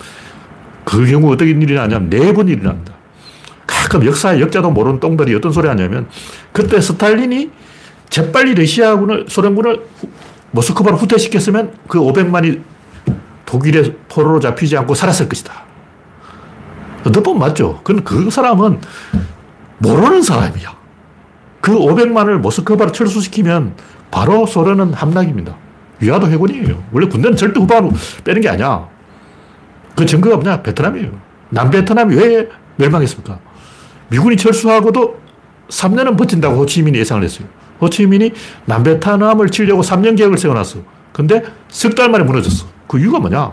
그 0.85 1.05
경우 1.07 1.33
어떤 1.33 1.49
일이 1.49 1.75
나냐면 1.75 2.09
네 2.11 2.33
번 2.33 2.49
일이 2.49 2.63
납니다. 2.63 2.95
가끔 3.67 4.05
역사의 4.07 4.41
역자도 4.41 4.71
모르는 4.71 5.01
똥들이 5.01 5.35
어떤 5.35 5.51
소리 5.53 5.67
하냐면 5.69 6.07
그때 6.53 6.81
스탈린이 6.81 7.51
재빨리 8.11 8.55
러시아군을, 8.55 9.27
소련군을 9.29 9.81
모스크바로 10.53 10.97
후퇴시켰으면 10.97 11.73
그 11.89 11.99
500만이 11.99 12.61
독일의 13.47 13.97
포로로 14.09 14.41
잡히지 14.41 14.77
않고 14.77 14.95
살았을 14.95 15.29
것이다. 15.29 15.53
너번 17.05 17.39
맞죠? 17.39 17.81
그건 17.85 18.03
그 18.05 18.31
사람은 18.31 18.81
모르는 19.79 20.23
사람이야. 20.23 20.75
그 21.61 21.73
500만을 21.73 22.39
모스크바로 22.39 22.93
철수시키면 22.93 23.75
바로 24.11 24.47
소련은 24.47 24.95
함락입니다. 24.95 25.57
위화도 26.01 26.29
해군이에요. 26.31 26.83
원래 26.93 27.07
군대는 27.09 27.37
절대 27.37 27.61
후방으로 27.61 27.93
빼는 28.25 28.41
게 28.41 28.49
아니야. 28.49 28.89
그 29.97 30.05
증거가 30.07 30.37
뭐냐? 30.37 30.63
베트남이에요. 30.63 31.11
남베트남이 31.51 32.15
왜 32.17 32.49
멸망했습니까? 32.77 33.39
미군이 34.09 34.37
철수하고도 34.37 35.19
3년은 35.69 36.17
버틴다고 36.19 36.57
호치민이 36.57 36.99
예상을 36.99 37.23
했어요. 37.23 37.47
호치민이 37.81 38.33
남베트남을 38.67 39.51
치려고 39.51 39.83
3년 39.83 40.17
계획을 40.17 40.39
세워놨어. 40.39 40.79
근데 41.13 41.43
석 41.69 41.95
달 41.95 42.11
만에 42.11 42.25
무너졌어. 42.25 42.67
그 42.95 43.01
이유가 43.01 43.19
뭐냐? 43.19 43.53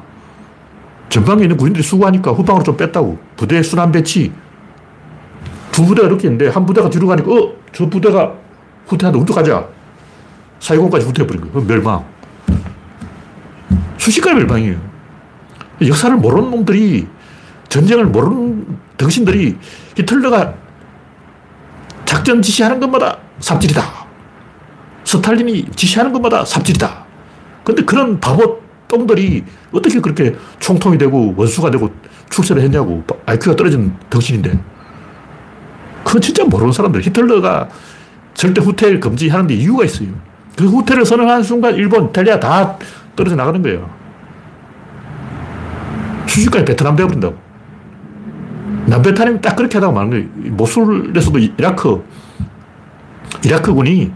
전방에 1.09 1.41
있는 1.41 1.57
군인들이 1.57 1.81
수고하니까 1.83 2.31
후방으로 2.31 2.63
좀 2.63 2.77
뺐다고. 2.77 3.17
부대 3.35 3.63
순환 3.63 3.91
배치. 3.91 4.31
두 5.71 5.83
부대가 5.83 6.07
이렇게 6.07 6.27
있는데 6.27 6.47
한 6.47 6.63
부대가 6.63 6.87
뒤로 6.91 7.07
가니까 7.07 7.31
어? 7.31 7.51
저 7.73 7.89
부대가 7.89 8.35
후퇴한다. 8.85 9.17
우리 9.17 9.33
가자. 9.33 9.67
사이공까지 10.59 11.07
후퇴해버린 11.07 11.51
거예요. 11.51 11.67
멸망. 11.67 12.05
순식간에 13.97 14.35
멸망이에요. 14.41 14.77
역사를 15.87 16.15
모르는 16.15 16.51
놈들이 16.51 17.07
전쟁을 17.67 18.05
모르는 18.05 18.77
당신들이 18.95 19.57
히틀러가 19.97 20.53
작전 22.05 22.43
지시하는 22.43 22.79
것마다 22.79 23.17
삽질이다. 23.39 23.81
스탈린이 25.03 25.65
지시하는 25.75 26.13
것마다 26.13 26.45
삽질이다. 26.45 27.05
근데 27.63 27.83
그런 27.83 28.19
바보 28.19 28.61
똥들이 28.91 29.45
어떻게 29.71 30.01
그렇게 30.01 30.35
총통이 30.59 30.97
되고 30.97 31.33
원수가 31.37 31.71
되고 31.71 31.89
출세를 32.29 32.61
했냐고. 32.63 33.03
IQ가 33.25 33.55
떨어진 33.55 33.93
덩신인데. 34.09 34.59
그건 36.03 36.21
진짜 36.21 36.43
모르는 36.43 36.73
사람들. 36.73 37.01
히틀러가 37.01 37.69
절대 38.33 38.61
후퇴를 38.61 38.99
금지하는 38.99 39.47
데 39.47 39.53
이유가 39.53 39.85
있어요. 39.85 40.09
그 40.57 40.65
후퇴를 40.65 41.05
선언하는 41.05 41.43
순간 41.43 41.75
일본, 41.75 42.09
이탈리아 42.09 42.39
다 42.39 42.77
떨어져 43.15 43.35
나가는 43.37 43.61
거예요. 43.61 43.89
순식간에 46.27 46.65
베트남 46.65 46.95
되어버린다고. 46.95 47.35
남베트남이 48.87 49.41
딱 49.41 49.55
그렇게 49.55 49.77
하다가 49.77 49.93
마는 49.93 50.09
거예요. 50.09 50.53
모술에서도 50.55 51.39
이라크, 51.39 52.03
이라크군이 53.45 54.11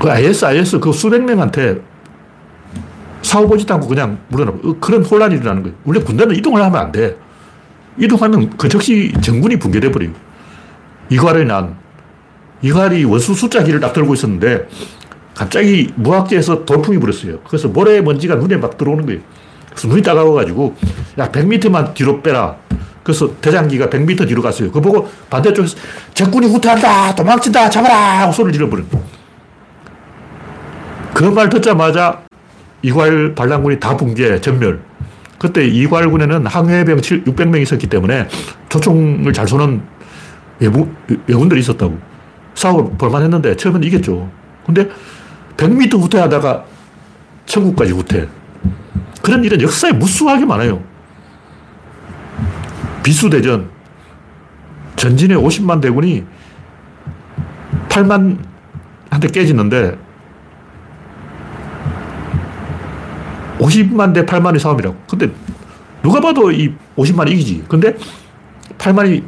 그 0.00 0.10
IS, 0.10 0.44
IS 0.44 0.80
그 0.80 0.92
수백 0.92 1.22
명한테 1.22 1.89
사고보지도 3.30 3.74
않고 3.74 3.86
그냥 3.86 4.18
물어나고 4.28 4.80
그런 4.80 5.04
혼란이 5.04 5.36
일어나는 5.36 5.62
거예요. 5.62 5.76
원래 5.84 6.00
군대는 6.00 6.34
이동을 6.34 6.62
하면 6.64 6.80
안 6.80 6.90
돼. 6.90 7.16
이동하면 7.96 8.56
그 8.56 8.68
즉시 8.68 9.12
정군이 9.20 9.56
붕괴돼 9.56 9.92
버려요. 9.92 10.10
이괄의 11.10 11.44
난. 11.44 11.76
이괄이 12.62 13.04
원수 13.04 13.34
숫자기를 13.34 13.78
딱 13.78 13.92
들고 13.92 14.14
있었는데 14.14 14.68
갑자기 15.34 15.92
무학지에서 15.94 16.64
돌풍이 16.64 16.98
불었어요. 16.98 17.38
그래서 17.46 17.68
모래 17.68 18.00
먼지가 18.00 18.34
눈에 18.34 18.56
막 18.56 18.76
들어오는 18.76 19.06
거예요. 19.06 19.20
그래서 19.70 19.86
눈이 19.86 20.02
따가워가지고 20.02 20.74
야 21.18 21.30
100m만 21.30 21.94
뒤로 21.94 22.20
빼라. 22.20 22.56
그래서 23.04 23.32
대장기가 23.40 23.86
100m 23.86 24.26
뒤로 24.26 24.42
갔어요. 24.42 24.72
그거 24.72 24.80
보고 24.80 25.08
반대쪽에서 25.30 25.76
적군이 26.14 26.48
후퇴한다 26.48 27.14
도망친다 27.14 27.70
잡아라 27.70 28.30
소리를 28.32 28.52
질러버린 28.52 28.86
그말 31.14 31.48
듣자마자 31.48 32.29
이괄 32.82 33.34
반란군이 33.34 33.80
다 33.80 33.96
붕괴 33.96 34.40
전멸. 34.40 34.80
그때 35.38 35.66
이괄군에는 35.66 36.46
항해병 36.46 36.98
600명 36.98 37.62
있었기 37.62 37.86
때문에 37.86 38.28
조총을 38.68 39.32
잘 39.32 39.48
쏘는 39.48 39.82
외부, 40.58 40.88
외군들이 41.26 41.60
있었다고. 41.60 41.98
싸워 42.54 42.90
볼만 42.90 43.22
했는데 43.22 43.56
처음엔 43.56 43.82
이겼죠. 43.84 44.30
근데 44.66 44.88
100m 45.56 45.98
후퇴하다가 45.98 46.64
천국까지 47.46 47.92
후퇴. 47.92 48.28
그런 49.22 49.44
일은 49.44 49.60
역사에 49.60 49.92
무수하게 49.92 50.44
많아요. 50.44 50.82
비수대전. 53.02 53.70
전진에 54.96 55.34
50만 55.34 55.80
대군이 55.80 56.24
8만 57.88 58.38
한테 59.10 59.28
깨지는데 59.28 59.96
50만 63.60 64.14
대 64.14 64.24
8만의 64.24 64.58
싸움이라고. 64.58 64.96
근데 65.08 65.30
누가 66.02 66.20
봐도 66.20 66.50
이 66.50 66.72
50만이 66.96 67.30
이기지. 67.32 67.64
근데 67.68 67.94
8만이 68.78 69.22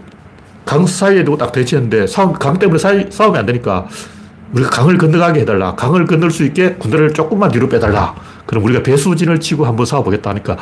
강 0.64 0.87
사이에 0.87 1.25
두고 1.25 1.37
딱 1.37 1.53
대치했는데 1.53 2.07
싸움, 2.07 2.33
강 2.33 2.59
때문에 2.59 2.79
사이, 2.79 3.07
싸움이 3.11 3.38
안 3.38 3.47
되니까 3.47 3.87
우리가 4.53 4.71
강을 4.71 4.99
건너가게 4.99 5.40
해달라. 5.40 5.75
강을 5.75 6.07
건널 6.07 6.31
수 6.31 6.45
있게 6.45 6.75
군대를 6.75 7.12
조금만 7.12 7.51
뒤로 7.51 7.68
빼달라. 7.68 8.14
그럼 8.47 8.64
우리가 8.64 8.83
배수진을 8.83 9.40
치고 9.40 9.64
한번 9.66 9.87
싸워보겠다 9.87 10.31
하니까 10.31 10.57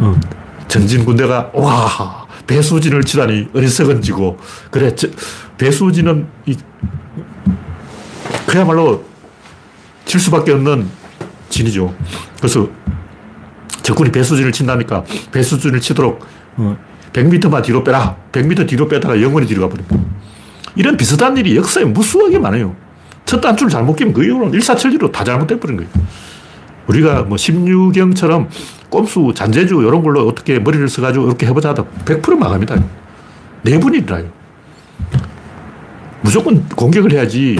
어, 0.00 0.14
전진 0.68 1.04
군대가 1.04 1.50
와 1.54 2.26
배수진을 2.46 3.02
치다니 3.02 3.48
어리석은 3.54 4.02
지고 4.02 4.38
그래 4.70 4.94
저, 4.94 5.08
배수진은 5.58 6.26
이, 6.46 6.56
그야말로 8.46 9.04
질 10.04 10.20
수밖에 10.20 10.52
없는 10.52 10.88
진이죠. 11.52 11.94
그래서 12.38 12.68
적군이 13.82 14.10
배수진을 14.10 14.52
친다니까 14.52 15.04
배수진을 15.30 15.80
치도록 15.80 16.24
어, 16.56 16.76
100m만 17.12 17.62
뒤로 17.62 17.84
빼라. 17.84 18.16
100m 18.32 18.66
뒤로 18.66 18.88
빼다가 18.88 19.20
영원히 19.20 19.46
뒤로 19.46 19.68
가버립니다. 19.68 19.96
이런 20.74 20.96
비슷한 20.96 21.36
일이 21.36 21.56
역사에 21.56 21.84
무수하게 21.84 22.38
많아요. 22.38 22.74
첫 23.26 23.40
단추를 23.40 23.70
잘못 23.70 23.96
끼면 23.96 24.14
그 24.14 24.24
이후로는 24.24 24.54
일사천리로 24.54 25.12
다 25.12 25.22
잘못돼 25.22 25.60
버린 25.60 25.76
거예요. 25.76 25.90
우리가 26.86 27.22
뭐 27.22 27.36
심유경처럼 27.36 28.48
꼼수, 28.88 29.32
잔재주 29.34 29.82
이런 29.82 30.02
걸로 30.02 30.26
어떻게 30.26 30.58
머리를 30.58 30.88
써가지고 30.88 31.26
이렇게 31.26 31.46
해보자 31.46 31.70
하다 31.70 31.84
100% 32.04 32.36
망합니다. 32.36 32.82
내분이 33.62 34.04
네. 34.04 34.30
무조건 36.22 36.66
공격을 36.68 37.12
해야지 37.12 37.58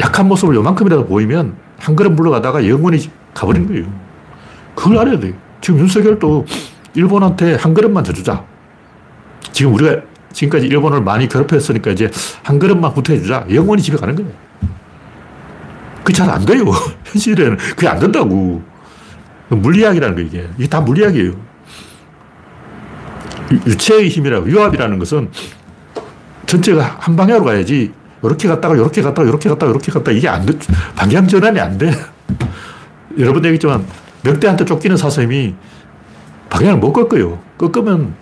약한 0.00 0.28
모습을 0.28 0.54
요만큼이라도 0.56 1.06
보이면 1.06 1.65
한 1.78 1.96
걸음 1.96 2.16
물러가다가 2.16 2.66
영원히 2.68 3.10
가버린 3.34 3.66
거예요. 3.66 3.84
그걸 4.74 4.98
알아야 4.98 5.18
돼요. 5.18 5.34
지금 5.60 5.80
윤석열도 5.80 6.46
일본한테 6.94 7.54
한 7.56 7.74
걸음만 7.74 8.04
더 8.04 8.12
주자. 8.12 8.44
지금 9.52 9.74
우리가 9.74 10.02
지금까지 10.32 10.66
일본을 10.66 11.02
많이 11.02 11.28
괴롭혔으니까 11.28 11.90
이제 11.92 12.10
한 12.42 12.58
걸음만 12.58 12.90
후퇴해주자. 12.92 13.46
영원히 13.52 13.82
집에 13.82 13.96
가는 13.96 14.14
거예요. 14.14 14.30
그게 16.04 16.12
잘 16.12 16.30
안 16.30 16.44
돼요. 16.44 16.64
현실에는. 17.04 17.56
그게 17.56 17.88
안 17.88 17.98
된다고. 17.98 18.62
물리학이라는 19.48 20.14
거 20.16 20.20
이게. 20.22 20.48
이게 20.58 20.68
다 20.68 20.80
물리학이에요. 20.80 21.32
유체의 23.66 24.08
힘이라고, 24.08 24.48
유압이라는 24.50 24.98
것은 24.98 25.30
전체가 26.46 26.96
한 26.98 27.16
방향으로 27.16 27.44
가야지. 27.44 27.92
이렇게 28.26 28.48
갔다가, 28.48 28.74
이렇게 28.74 29.02
갔다가, 29.02 29.28
이렇게 29.28 29.48
갔다가, 29.48 29.70
이렇게 29.70 29.92
갔다가, 29.92 30.12
이게 30.12 30.28
안 30.28 30.44
돼. 30.46 30.58
방향 30.94 31.26
전환이 31.26 31.58
안 31.60 31.76
돼. 31.78 31.90
여러분 33.18 33.44
얘기했지만, 33.44 33.86
늑대한테 34.24 34.64
쫓기는 34.64 34.96
사슴이 34.96 35.54
방향을 36.50 36.78
못 36.78 36.92
꺾어요. 36.92 37.38
꺾으면 37.58 38.14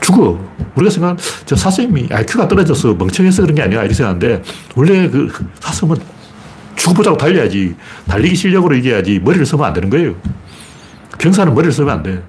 죽어. 0.00 0.38
우리가 0.74 0.90
생각하는 0.90 1.22
저 1.46 1.56
사슴이 1.56 2.08
IQ가 2.10 2.46
떨어져서 2.46 2.94
멍청해서 2.94 3.42
그런 3.42 3.54
게 3.54 3.62
아니야. 3.62 3.80
이렇게 3.80 3.94
생각하는데 3.94 4.42
원래 4.74 5.08
그 5.08 5.32
사슴은 5.60 5.96
죽어보자고 6.76 7.16
달려야지. 7.16 7.74
달리기 8.06 8.34
실력으로 8.34 8.74
이겨야지. 8.74 9.20
머리를 9.20 9.46
쓰면 9.46 9.64
안 9.64 9.72
되는 9.72 9.88
거예요. 9.88 10.14
병사는 11.18 11.54
머리를 11.54 11.72
쓰면 11.72 11.90
안 11.90 12.02
돼. 12.02 12.22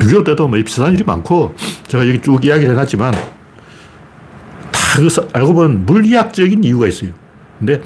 6.25 0.00 0.24
때도 0.26 0.48
뭐 0.48 0.58
비슷한 0.62 0.92
일이 0.92 1.02
많고 1.04 1.54
제가 1.88 2.06
여기 2.06 2.20
쭉 2.20 2.44
이야기를 2.44 2.72
해놨지만 2.72 3.14
다그 4.88 5.08
알고 5.34 5.52
보면 5.52 5.84
물리학적인 5.84 6.64
이유가 6.64 6.86
있어요. 6.86 7.10
근데 7.58 7.82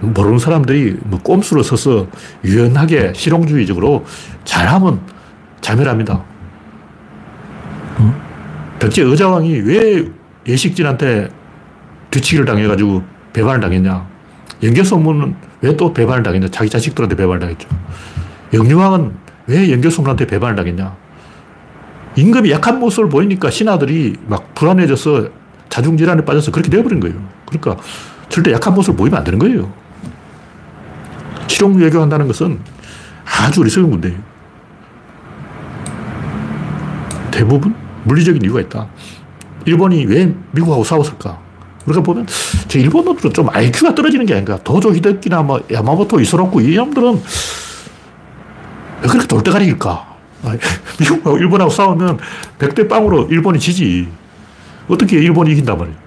모르는 0.00 0.38
사람들이 0.38 0.98
뭐 1.04 1.18
꼼수를 1.20 1.64
써서 1.64 2.06
유연하게 2.44 3.14
실용주의적으로 3.14 4.04
잘하면 4.44 5.00
자멸합니다. 5.62 6.22
백제 8.78 9.02
의자왕이 9.02 9.60
왜 9.60 10.04
예식진한테 10.46 11.30
뒤치기를 12.10 12.44
당해가지고 12.44 13.02
배반을 13.32 13.60
당했냐. 13.60 14.06
연결소문은 14.62 15.34
왜 15.62 15.74
또 15.76 15.94
배반을 15.94 16.22
당했냐. 16.22 16.48
자기 16.48 16.68
자식들한테 16.68 17.16
배반을 17.16 17.40
당했죠. 17.40 17.66
영유왕은 18.52 19.12
왜 19.46 19.72
연결소문한테 19.72 20.26
배반을 20.26 20.54
당했냐. 20.54 20.94
임금이 22.16 22.50
약한 22.50 22.78
모습을 22.78 23.08
보이니까 23.08 23.50
신하들이 23.50 24.16
막 24.26 24.54
불안해져서 24.54 25.28
자중질환에 25.68 26.24
빠져서 26.24 26.50
그렇게 26.50 26.70
되어버린 26.70 27.00
거예요. 27.00 27.16
그러니까 27.46 27.82
절대 28.28 28.52
약한 28.52 28.74
모습을 28.74 28.96
보이면 28.96 29.18
안 29.18 29.24
되는 29.24 29.38
거예요. 29.38 29.72
실용 31.46 31.74
외교한다는 31.76 32.26
것은 32.26 32.58
아주 33.24 33.60
어리석은 33.60 33.90
건데요. 33.90 34.18
대부분 37.30 37.74
물리적인 38.04 38.42
이유가 38.42 38.60
있다. 38.60 38.86
일본이 39.64 40.06
왜 40.06 40.34
미국하고 40.52 40.84
싸웠을까? 40.84 41.38
우리가 41.86 42.02
보면 42.02 42.26
저 42.68 42.78
일본 42.78 43.04
놈들은 43.04 43.32
좀 43.32 43.48
IQ가 43.48 43.94
떨어지는 43.94 44.26
게 44.26 44.34
아닌가. 44.34 44.58
도조 44.62 44.94
히데키나 44.94 45.42
뭐 45.42 45.62
야마모토 45.70 46.20
이소로쿠 46.20 46.62
이 46.62 46.74
놈들은 46.76 47.22
왜 49.02 49.08
그렇게 49.08 49.26
돌대가리일까? 49.26 50.16
미국하고 51.00 51.38
일본하고 51.38 51.70
싸우면 51.70 52.18
백대 52.58 52.88
빵으로 52.88 53.28
일본이 53.30 53.58
지지. 53.58 54.08
어떻게 54.88 55.18
일본이 55.18 55.52
이긴단 55.52 55.76
말이에요. 55.78 55.98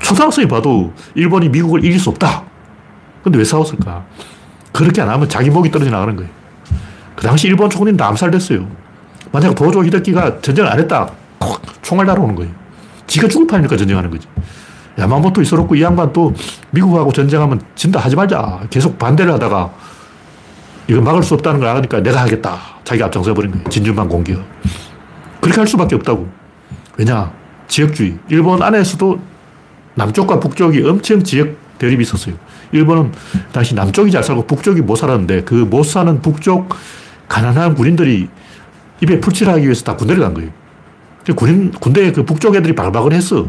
초등학생이 0.00 0.48
봐도 0.48 0.92
일본이 1.14 1.48
미국을 1.48 1.84
이길 1.84 1.98
수 1.98 2.10
없다. 2.10 2.42
근데 3.22 3.38
왜 3.38 3.44
싸웠을까? 3.44 4.04
그렇게 4.72 5.02
안 5.02 5.08
하면 5.08 5.28
자기 5.28 5.50
목이 5.50 5.70
떨어져 5.70 5.90
나가는 5.90 6.14
거예요. 6.16 6.30
그 7.14 7.26
당시 7.26 7.48
일본 7.48 7.68
총리는 7.68 8.00
암살됐어요. 8.00 8.66
만약 9.32 9.54
도조 9.54 9.84
히데키가 9.84 10.40
전쟁을 10.40 10.70
안 10.70 10.78
했다. 10.78 11.10
총알 11.82 12.06
날아오는 12.06 12.34
거예요. 12.34 12.50
지가 13.06 13.28
죽을 13.28 13.46
판이니까 13.46 13.76
전쟁하는 13.76 14.10
거지. 14.10 14.26
야마모토 14.98 15.42
이소롭고 15.42 15.74
이 15.74 15.82
양반 15.82 16.12
또 16.12 16.34
미국하고 16.70 17.12
전쟁하면 17.12 17.60
진다 17.74 18.00
하지 18.00 18.16
말자. 18.16 18.60
계속 18.70 18.98
반대를 18.98 19.32
하다가 19.34 19.70
이거 20.88 21.00
막을 21.00 21.22
수 21.22 21.34
없다는 21.34 21.60
걸 21.60 21.68
알으니까 21.68 22.02
내가 22.02 22.22
하겠다. 22.22 22.58
자기가 22.84 23.06
앞장서 23.06 23.32
버린 23.34 23.52
거예요. 23.52 23.68
진주만 23.68 24.08
공격. 24.08 24.42
그렇게 25.40 25.60
할 25.60 25.66
수밖에 25.66 25.94
없다고. 25.94 26.28
왜냐? 26.96 27.32
지역주의. 27.70 28.18
일본 28.28 28.62
안에서도 28.62 29.18
남쪽과 29.94 30.40
북쪽이 30.40 30.82
엄청 30.82 31.22
지역 31.22 31.56
대립이 31.78 32.02
있었어요. 32.02 32.34
일본은 32.72 33.12
당시 33.52 33.74
남쪽이 33.74 34.10
잘 34.10 34.22
살고 34.22 34.46
북쪽이 34.46 34.82
못 34.82 34.96
살았는데 34.96 35.44
그 35.44 35.54
못 35.54 35.84
사는 35.84 36.20
북쪽 36.20 36.74
가난한 37.28 37.74
군인들이 37.74 38.28
입에 39.00 39.20
풀칠을 39.20 39.52
하기 39.54 39.64
위해서 39.64 39.84
다 39.84 39.96
군대를 39.96 40.22
간 40.22 40.34
거예요. 40.34 40.50
군인, 41.36 41.70
군대에 41.70 42.12
그 42.12 42.24
북쪽 42.24 42.54
애들이 42.56 42.74
발박을 42.74 43.12
했어. 43.12 43.48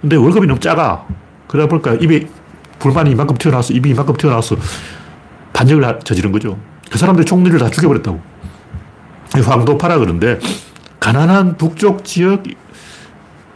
근데 0.00 0.16
월급이 0.16 0.46
너무 0.46 0.58
작아. 0.58 1.04
그러다 1.46 1.68
보니까 1.68 1.94
입에 1.94 2.26
불만이 2.78 3.10
이만큼 3.10 3.36
튀어나와서 3.36 3.74
입이 3.74 3.90
이만큼 3.90 4.16
튀어나와서 4.16 4.56
반역을 5.52 6.00
저지른 6.04 6.32
거죠. 6.32 6.58
그 6.90 6.98
사람들이 6.98 7.24
총리를 7.26 7.58
다 7.58 7.68
죽여버렸다고. 7.70 8.20
황도파라 9.44 9.98
그러는데 9.98 10.38
가난한 11.00 11.56
북쪽 11.58 12.04
지역 12.04 12.44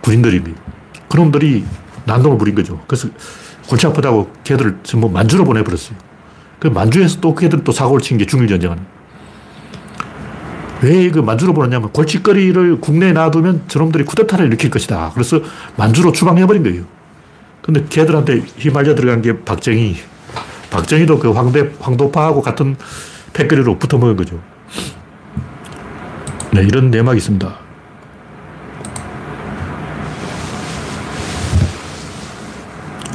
군인들입니다. 0.06 0.60
그놈들이 1.08 1.64
난동을 2.04 2.38
부린 2.38 2.54
거죠. 2.54 2.80
그래서 2.86 3.08
골치 3.68 3.86
아프다고 3.88 4.30
걔들을 4.44 4.78
전부 4.84 5.08
만주로 5.10 5.44
보내버렸어요. 5.44 5.98
그 6.60 6.68
만주에서 6.68 7.20
또 7.20 7.34
걔들 7.34 7.64
또 7.64 7.72
사고를 7.72 8.00
친 8.00 8.16
게 8.16 8.24
중일전쟁하는. 8.24 8.84
왜 10.82 11.10
그 11.10 11.18
만주로 11.18 11.52
보냈냐면 11.54 11.90
골칫거리를 11.92 12.80
국내에 12.80 13.12
놔두면 13.12 13.62
저놈들이 13.66 14.04
쿠데타를 14.04 14.46
일으킬 14.46 14.70
것이다. 14.70 15.10
그래서 15.14 15.40
만주로 15.76 16.12
추방해버린 16.12 16.62
거예요. 16.62 16.84
근데 17.62 17.84
걔들한테 17.88 18.44
휘말려 18.58 18.94
들어간 18.94 19.22
게 19.22 19.42
박정희. 19.44 19.96
박정희도 20.70 21.18
그 21.18 21.32
황대, 21.32 21.70
황도파하고 21.80 22.42
같은 22.42 22.76
패거리로 23.32 23.78
붙어 23.78 23.98
먹은 23.98 24.16
거죠. 24.16 24.40
네, 26.52 26.62
이런 26.62 26.90
내막이 26.90 27.16
있습니다. 27.18 27.65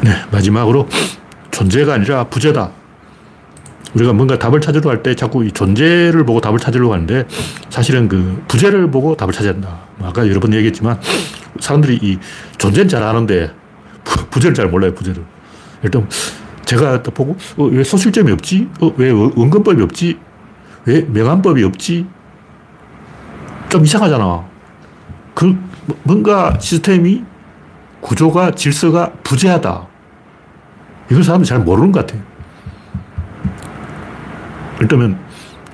네, 0.04 0.12
마지막으로 0.32 0.88
존재가 1.52 1.94
아니라 1.94 2.24
부재다. 2.26 2.72
우리가 3.94 4.14
뭔가 4.14 4.40
답을 4.40 4.62
찾으려 4.62 4.90
할때 4.90 5.16
자꾸 5.16 5.46
이 5.46 5.52
존재를 5.52 6.26
보고 6.26 6.40
답을 6.40 6.60
찾으려고 6.60 6.94
하는데 6.94 7.26
사실은 7.70 8.08
그 8.08 8.42
부재를 8.48 8.90
보고 8.90 9.16
답을 9.16 9.34
찾아야 9.34 9.54
된다. 9.54 9.80
뭐 9.98 10.10
아까 10.10 10.28
여러 10.28 10.40
번 10.40 10.54
얘기했지만 10.54 11.00
사람들이 11.60 12.00
이 12.02 12.18
존재는 12.58 12.88
잘 12.88 13.04
아는데 13.04 13.52
부재를 14.32 14.56
잘 14.56 14.70
몰라요, 14.70 14.94
부재를. 14.96 15.24
일단 15.84 16.08
제가 16.66 17.04
보고 17.04 17.36
어, 17.58 17.66
왜 17.66 17.84
소실점이 17.84 18.32
없지? 18.32 18.70
어, 18.80 18.94
왜 18.98 19.12
원근법이 19.12 19.82
없지? 19.84 20.18
왜 20.86 21.02
명안법이 21.02 21.64
없지? 21.64 22.08
좀 23.70 23.84
이상하잖아. 23.84 24.46
그 25.36 25.58
뭔가 26.04 26.58
시스템이 26.60 27.24
구조가 28.00 28.52
질서가 28.52 29.12
부재하다. 29.24 29.91
이걸 31.12 31.24
사람들이 31.24 31.48
잘 31.48 31.60
모르는 31.60 31.92
것 31.92 32.06
같아요. 32.06 32.22
일단은 34.80 35.18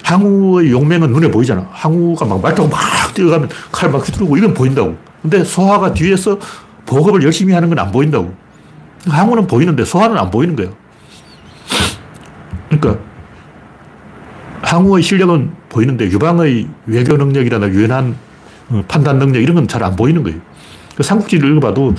항우의 0.04 0.71
용맹은 0.71 1.12
눈에 1.12 1.30
보이잖아. 1.30 1.67
항우가 1.71 2.26
막 2.26 2.41
말 2.41 2.56
타고 2.56 2.67
막 2.69 2.80
뛰어가면 3.13 3.50
칼 3.71 3.91
막 3.91 4.06
휘두르고 4.08 4.36
이건 4.38 4.54
보인다고. 4.54 4.97
근데 5.21 5.43
소화가 5.43 5.93
뒤에서 5.93 6.39
보급을 6.86 7.23
열심히 7.23 7.54
하는 7.54 7.69
건 7.69 7.78
안 7.80 7.91
보인다고. 7.91 8.34
항우는 9.08 9.47
보이는데 9.47 9.86
소화는 9.86 10.17
안 10.17 10.32
보이는 10.32 10.56
거예요. 10.56 10.73
그러니까 12.69 13.02
항우의 14.63 15.04
실력은 15.04 15.52
보이는데 15.69 16.06
유방의 16.06 16.67
외교 16.88 17.15
능력이라나 17.15 17.67
유연한 17.69 18.15
어, 18.69 18.84
판단 18.88 19.17
능력 19.19 19.39
이런 19.41 19.56
건 19.56 19.67
잘 19.67 19.84
안 19.84 19.95
보이는 19.95 20.23
거예요. 20.23 20.39
그 20.95 21.04
삼국지를 21.04 21.52
읽어봐도 21.52 21.93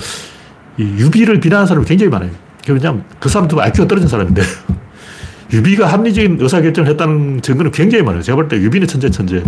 유비를 0.77 1.39
비난하는 1.39 1.67
사람이 1.67 1.85
굉장히 1.87 2.11
많아요. 2.11 2.31
왜냐하면 2.73 3.03
그 3.19 3.29
사람도 3.29 3.61
IQ가 3.61 3.87
떨어진 3.87 4.07
사람인데 4.07 4.41
유비가 5.51 5.87
합리적인 5.87 6.37
의사결정을 6.39 6.89
했다는 6.91 7.41
증거는 7.41 7.71
굉장히 7.71 8.03
많아요. 8.03 8.21
제가 8.21 8.35
볼 8.35 8.47
때 8.47 8.57
유비는 8.57 8.87
천재, 8.87 9.09
천재. 9.09 9.43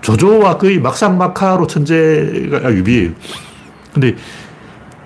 조조와 0.00 0.56
거의 0.56 0.80
막상막하로 0.80 1.66
천재가 1.66 2.72
유비예요. 2.72 3.10
근데 3.92 4.16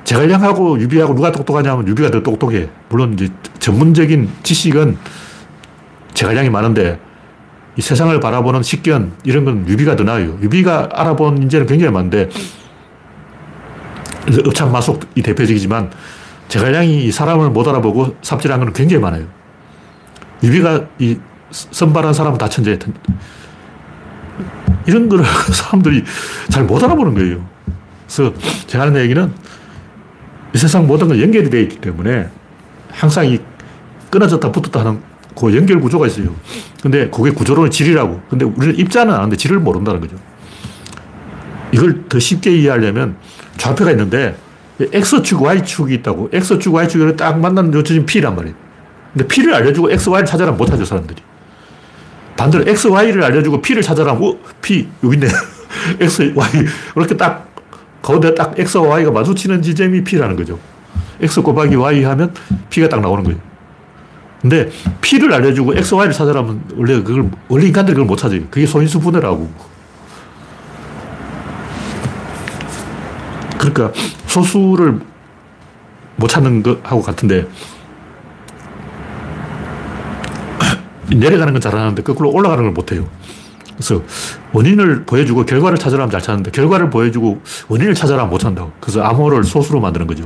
제갈량하고 0.05 0.79
유비하고 0.81 1.15
누가 1.15 1.33
똑똑하냐면 1.33 1.89
유비가 1.89 2.11
더 2.13 2.23
똑똑해. 2.23 2.69
물론 2.89 3.15
이제 3.15 3.29
전문적인 3.59 4.31
지식은 4.45 4.97
제갈량이 6.15 6.49
많은데 6.49 7.01
이 7.77 7.83
세상을 7.83 8.19
바라보는 8.21 8.63
식견 8.63 9.13
이런 9.25 9.45
건 9.45 9.69
유비가 9.69 9.97
더 9.97 10.05
나아요. 10.05 10.39
유비가 10.41 10.89
알아본 10.93 11.43
인재는 11.43 11.67
굉장히 11.67 11.93
많은데 11.93 12.29
읍창마속 14.29 15.01
이 15.17 15.23
대표적이지만 15.23 15.91
제갈량이 16.49 17.11
사람을 17.11 17.51
못 17.51 17.67
알아보고 17.67 18.17
삽질한 18.23 18.61
건 18.61 18.73
굉장히 18.73 19.03
많아요. 19.03 19.27
유비가 20.43 20.87
이 20.99 21.19
선발한 21.51 22.13
사람은 22.15 22.39
다 22.39 22.49
천재. 22.49 22.79
이런 24.87 25.09
거를 25.09 25.25
사람들이 25.53 26.05
잘 26.51 26.65
못 26.65 26.83
알아보는 26.83 27.15
거예요. 27.15 27.47
그래서 28.07 28.33
제가 28.67 28.85
하는 28.85 29.01
얘기는 29.01 29.33
이 30.55 30.59
세상 30.59 30.87
모든 30.87 31.09
건 31.09 31.21
연결이 31.21 31.51
되어 31.51 31.61
있기 31.63 31.81
때문에 31.81 32.29
항상 32.91 33.27
이 33.27 33.39
끊어졌다 34.11 34.53
붙었다 34.53 34.81
하는 34.81 35.03
그 35.39 35.55
연결 35.55 35.81
구조가 35.81 36.07
있어요. 36.07 36.35
근데 36.81 37.11
그게 37.11 37.31
구조로는 37.31 37.71
질이라고. 37.71 38.23
근데 38.31 38.45
우리는 38.45 38.79
입자는 38.79 39.13
아는데 39.13 39.37
질을 39.37 39.59
모른다는 39.59 40.01
거죠. 40.01 40.17
이걸 41.73 42.09
더 42.09 42.19
쉽게 42.19 42.57
이해하려면 42.57 43.17
좌표가 43.57 43.91
있는데 43.91 44.37
X축, 44.81 45.43
Y축이 45.43 45.95
있다고. 45.95 46.31
X축, 46.33 46.75
Y축이 46.75 47.17
딱 47.17 47.39
만나는 47.39 47.73
요점이 47.73 48.05
P란 48.05 48.37
말이에요. 48.37 48.55
근데 49.13 49.27
P를 49.27 49.55
알려주고 49.55 49.91
X, 49.91 50.11
Y를 50.11 50.27
찾아라 50.27 50.53
못하죠, 50.53 50.85
사람들이. 50.85 51.23
반대로 52.37 52.69
X, 52.69 52.89
Y를 52.89 53.23
알려주고 53.25 53.63
P를 53.63 53.83
찾아라. 53.83 54.13
어, 54.13 54.39
P, 54.61 54.89
여기 55.03 55.17
있네. 55.17 55.29
X, 56.01 56.33
Y. 56.35 56.49
이렇게 56.95 57.17
딱, 57.17 57.49
가운데 58.03 58.35
딱 58.35 58.59
X와 58.59 58.89
Y가 58.89 59.11
마주치는 59.11 59.63
지점이 59.63 60.05
P라는 60.05 60.37
거죠. 60.37 60.59
X 61.21 61.41
곱하기 61.41 61.75
Y 61.77 62.05
하면 62.05 62.35
P가 62.69 62.89
딱 62.89 63.01
나오는 63.01 63.25
거예요. 63.25 63.39
근데 64.43 64.71
P를 65.01 65.33
알려주고 65.33 65.75
X, 65.77 65.95
Y를 65.95 66.13
찾아라면 66.13 66.63
원래 66.77 67.03
그걸, 67.03 67.31
원래 67.49 67.67
인간들이 67.67 67.95
그걸 67.95 68.07
못 68.07 68.17
찾아요. 68.17 68.43
그게 68.51 68.67
소인수 68.67 69.01
분해라고. 69.01 69.51
그러니까 73.73 73.93
소수를 74.27 75.01
못 76.17 76.29
찾는 76.29 76.63
것하고 76.63 77.03
같은데 77.03 77.47
내려가는 81.11 81.53
건 81.53 81.61
잘하는데 81.61 82.03
거꾸로 82.03 82.31
올라가는 82.31 82.63
걸 82.63 82.73
못해요. 82.73 83.09
그래서 83.75 84.03
원인을 84.53 85.05
보여주고 85.05 85.45
결과를 85.45 85.77
찾으라면 85.79 86.11
잘 86.11 86.23
찾는데 86.23 86.51
결과를 86.51 86.89
보여주고 86.89 87.43
원인을 87.69 87.95
찾으라면 87.95 88.31
못 88.31 88.39
찾는다고. 88.39 88.73
그래서 88.81 89.03
암호를 89.03 89.45
소수로 89.45 89.81
만드는 89.81 90.07
거죠. 90.07 90.25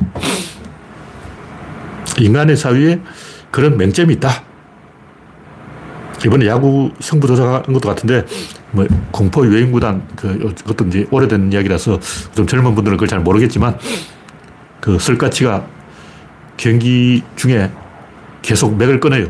인간의 2.19 2.57
사회에 2.57 3.01
그런 3.51 3.77
맹점이 3.77 4.15
있다. 4.15 4.50
이번에 6.25 6.47
야구 6.47 6.91
승부 7.01 7.27
조작한 7.27 7.63
것도 7.63 7.89
같은데, 7.89 8.25
뭐, 8.73 8.87
공포 9.11 9.47
유행구단, 9.47 10.07
그, 10.17 10.55
그것도 10.55 10.87
이제 10.89 11.07
오래된 11.11 11.53
이야기라서 11.53 11.99
좀 12.35 12.47
젊은 12.47 12.75
분들은 12.75 12.97
그걸 12.97 13.09
잘 13.09 13.21
모르겠지만, 13.21 13.79
그 14.81 14.99
설가치가 14.99 15.67
경기 16.57 17.23
중에 17.37 17.71
계속 18.43 18.77
맥을 18.77 19.01
끊어요. 19.01 19.27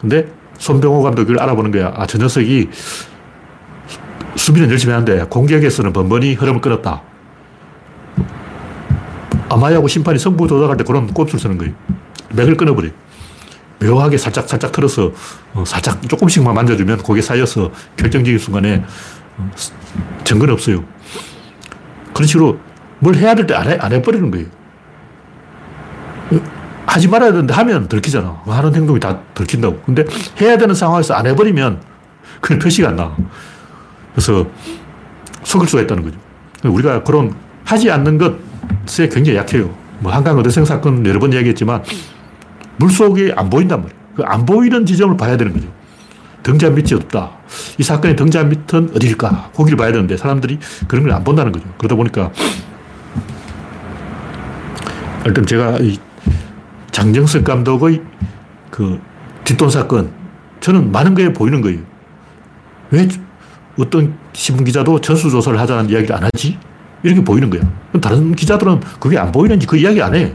근데 0.00 0.28
손병호 0.58 1.02
그걸 1.02 1.40
알아보는 1.40 1.70
거야. 1.70 1.92
아, 1.96 2.06
저 2.06 2.18
녀석이 2.18 2.68
수비는 4.36 4.70
열심히 4.70 4.92
하는데 4.92 5.24
공격에서는 5.24 5.92
번번이 5.92 6.34
흐름을 6.34 6.60
끊었다. 6.60 7.02
아마야고 9.48 9.88
심판이 9.88 10.18
승부 10.18 10.46
조작할 10.46 10.76
때 10.76 10.84
그런 10.84 11.08
꼼수를 11.08 11.40
쓰는 11.40 11.58
거예요. 11.58 11.74
맥을 12.34 12.56
끊어버려. 12.56 12.90
묘하게 13.82 14.18
살짝 14.18 14.48
살짝 14.48 14.72
틀어서 14.72 15.12
어, 15.54 15.64
살짝 15.66 16.06
조금씩만 16.08 16.54
만져주면 16.54 16.98
고개 16.98 17.20
쌓여서 17.22 17.70
결정적인 17.96 18.38
순간에 18.38 18.84
어, 19.38 19.50
증거는 20.24 20.52
없어요. 20.54 20.84
그런 22.12 22.26
식으로 22.26 22.58
뭘 22.98 23.14
해야 23.16 23.34
될 23.34 23.46
때 23.46 23.54
안 23.54 23.68
해, 23.68 23.78
안 23.80 23.92
해버리는 23.92 24.30
거예요. 24.30 24.46
하지 26.86 27.08
말아야 27.08 27.30
되는데 27.32 27.54
하면 27.54 27.88
들키잖아. 27.88 28.42
하는 28.46 28.74
행동이 28.74 28.98
다 29.00 29.20
들킨다고. 29.34 29.80
근데 29.86 30.04
해야 30.40 30.58
되는 30.58 30.74
상황에서 30.74 31.14
안 31.14 31.26
해버리면 31.26 31.80
그건 32.40 32.58
표시가 32.58 32.88
안 32.88 32.96
나. 32.96 33.16
그래서 34.12 34.46
속을 35.44 35.68
수가 35.68 35.82
있다는 35.82 36.02
거죠. 36.02 36.18
우리가 36.64 37.02
그런 37.04 37.34
하지 37.64 37.90
않는 37.90 38.18
것에 38.18 39.08
굉장히 39.08 39.38
약해요. 39.38 39.72
뭐 40.00 40.12
한강 40.12 40.36
어대생 40.38 40.64
사건 40.64 41.06
여러 41.06 41.20
번 41.20 41.32
이야기했지만 41.32 41.82
물 42.80 42.90
속에 42.90 43.32
안 43.36 43.48
보인단 43.50 43.80
말이에요. 43.82 44.00
그 44.16 44.22
안 44.24 44.44
보이는 44.44 44.84
지점을 44.84 45.16
봐야 45.16 45.36
되는 45.36 45.52
거죠. 45.52 45.68
등잔 46.42 46.74
밑이 46.74 46.94
없다. 46.94 47.30
이 47.78 47.82
사건의 47.82 48.16
등잔 48.16 48.48
밑은 48.48 48.90
어디일까? 48.96 49.50
거기를 49.54 49.76
봐야 49.76 49.92
되는데 49.92 50.16
사람들이 50.16 50.58
그런 50.88 51.04
걸 51.04 51.12
안 51.14 51.22
본다는 51.22 51.52
거죠. 51.52 51.66
그러다 51.78 51.94
보니까 51.94 52.30
일단 55.26 55.44
제가 55.46 55.78
이 55.80 55.98
장정석 56.90 57.44
감독의 57.44 58.02
그 58.70 58.98
뒷돈 59.44 59.70
사건 59.70 60.10
저는 60.60 60.90
많은 60.92 61.14
게 61.14 61.32
보이는 61.32 61.60
거예요. 61.60 61.78
왜 62.90 63.06
어떤 63.78 64.14
신문 64.32 64.64
기자도 64.64 65.00
전수 65.00 65.30
조사를 65.30 65.58
하자는 65.58 65.90
이야기를 65.90 66.14
안 66.16 66.24
하지? 66.24 66.58
이렇게 67.02 67.22
보이는 67.22 67.48
거야. 67.48 67.62
다른 68.00 68.34
기자들은 68.34 68.80
그게 68.98 69.18
안 69.18 69.30
보이는지 69.32 69.66
그 69.66 69.76
이야기 69.76 70.02
안 70.02 70.14
해. 70.14 70.34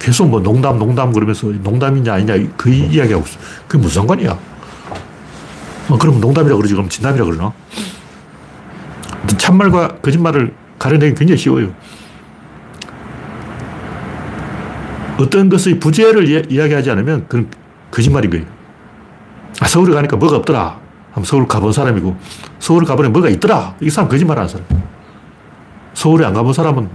계속 0.00 0.28
뭐 0.28 0.40
농담, 0.40 0.78
농담 0.78 1.12
그러면서 1.12 1.46
농담이냐 1.46 2.14
아니냐 2.14 2.34
그 2.56 2.70
이야기하고 2.70 3.24
있어. 3.26 3.38
그게 3.68 3.82
무슨 3.82 4.00
상관이야. 4.00 4.36
어, 5.90 5.98
그럼 5.98 6.20
농담이라 6.20 6.56
그러지. 6.56 6.74
그럼 6.74 6.88
진담이라 6.88 7.24
그러나? 7.26 7.52
참말과 9.36 9.98
거짓말을 9.98 10.54
가려내기 10.78 11.14
굉장히 11.14 11.38
쉬워요. 11.38 11.72
어떤 15.18 15.50
것의 15.50 15.78
부재를 15.78 16.50
이야기하지 16.50 16.90
않으면 16.90 17.26
그건 17.28 17.50
거짓말인 17.90 18.30
거예요. 18.30 18.46
아, 19.60 19.68
서울에 19.68 19.92
가니까 19.92 20.16
뭐가 20.16 20.36
없더라. 20.36 20.80
한번 21.08 21.24
서울 21.24 21.46
가본 21.46 21.72
사람이고, 21.72 22.16
서울 22.58 22.84
가보니 22.84 23.10
뭐가 23.10 23.28
있더라. 23.28 23.74
이 23.80 23.90
사람 23.90 24.08
거짓말 24.08 24.38
하는 24.38 24.48
사람. 24.48 24.64
서울에 25.92 26.24
안 26.24 26.32
가본 26.32 26.54
사람은 26.54 26.88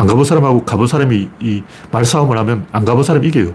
안 0.00 0.06
가본 0.06 0.24
사람하고 0.24 0.64
가본 0.64 0.86
사람이 0.86 1.28
이 1.40 1.62
말싸움을 1.90 2.38
하면 2.38 2.66
안 2.72 2.86
가본 2.86 3.04
사람이 3.04 3.28
이겨요. 3.28 3.52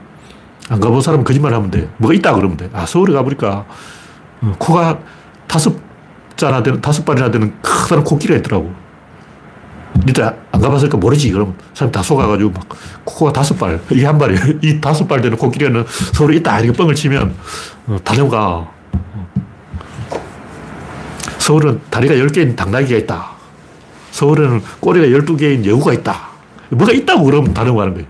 안 0.69 0.79
가본 0.79 1.01
사람은 1.01 1.25
거짓말 1.25 1.51
하면 1.55 1.71
돼. 1.71 1.89
뭐가 1.97 2.13
있다 2.13 2.35
그러면 2.35 2.55
돼. 2.55 2.69
아, 2.71 2.85
서울에 2.85 3.13
가보니까 3.13 3.65
어, 4.41 4.55
코가 4.59 4.99
다섯 5.47 5.73
자나 6.35 6.61
되는, 6.61 6.79
다섯 6.81 7.03
발이나 7.03 7.31
되는 7.31 7.51
커다란 7.63 8.03
코끼리가 8.03 8.37
있더라고. 8.39 8.71
니들 10.05 10.23
안 10.23 10.61
가봤으니까 10.61 10.97
모르지. 10.99 11.31
그럼 11.31 11.55
사람 11.73 11.91
다 11.91 12.03
속아가지고 12.03 12.51
막 12.51 12.63
코가 13.05 13.33
다섯 13.33 13.57
발, 13.57 13.81
이게 13.89 14.05
한 14.05 14.19
발이에요. 14.19 14.41
이 14.61 14.79
다섯 14.79 15.07
발 15.07 15.21
되는 15.21 15.35
코끼리는 15.35 15.83
서울에 16.13 16.35
있다. 16.35 16.59
이렇게 16.59 16.77
뻥을 16.77 16.93
치면 16.93 17.33
어, 17.87 17.97
다녀가. 18.03 18.69
서울은 21.39 21.81
다리가 21.89 22.19
열 22.19 22.27
개인 22.27 22.55
당나귀가 22.55 22.99
있다. 22.99 23.31
서울에는 24.11 24.61
꼬리가 24.79 25.11
열두 25.11 25.35
개인 25.37 25.65
여우가 25.65 25.93
있다. 25.93 26.34
뭐가 26.69 26.93
있다고 26.93 27.23
그러면 27.23 27.53
다른 27.53 27.77
하는 27.77 27.93
거예요. 27.93 28.07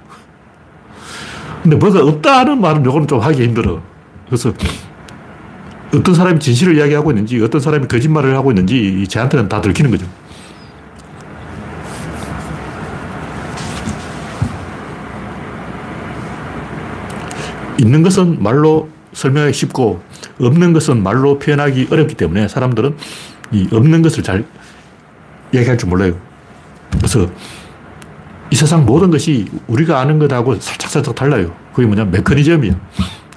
근데 1.64 1.78
뭐가 1.78 2.00
없다는 2.04 2.62
말은 2.62 2.86
요거는 2.86 3.08
좀 3.08 3.20
하기 3.20 3.44
힘들어. 3.44 3.82
그래서 4.28 4.54
어떤 5.94 6.14
사람이 6.14 6.40
진실을 6.40 6.78
이야기하고 6.78 7.12
있는지, 7.12 7.42
어떤 7.42 7.60
사람이 7.62 7.88
거짓말을 7.88 8.36
하고 8.36 8.52
있는지, 8.52 9.06
쟤한테는 9.08 9.50
다 9.50 9.62
들키는 9.62 9.92
거죠. 9.92 10.06
있는 17.80 18.04
것은 18.04 18.42
말로 18.42 18.90
설명하기 19.14 19.54
쉽고, 19.54 20.02
없는 20.40 20.74
것은 20.74 21.02
말로 21.02 21.40
표현하기 21.40 21.88
어렵기 21.90 22.16
때문에 22.16 22.48
사람들은 22.48 22.96
이 23.52 23.68
없는 23.72 24.02
것을 24.02 24.24
잘 24.24 24.46
이야기할 25.54 25.78
줄 25.78 25.90
몰라요. 25.90 26.14
그래서 26.98 27.30
이 28.52 28.56
세상 28.56 28.86
모든 28.86 29.10
것이 29.10 29.48
우리가 29.68 30.00
아는 30.00 30.20
것하고 30.20 30.60
살짝살짝 30.60 31.16
달라요. 31.16 31.54
그게 31.74 31.88
뭐냐 31.88 32.06
메커니즘이야. 32.06 32.74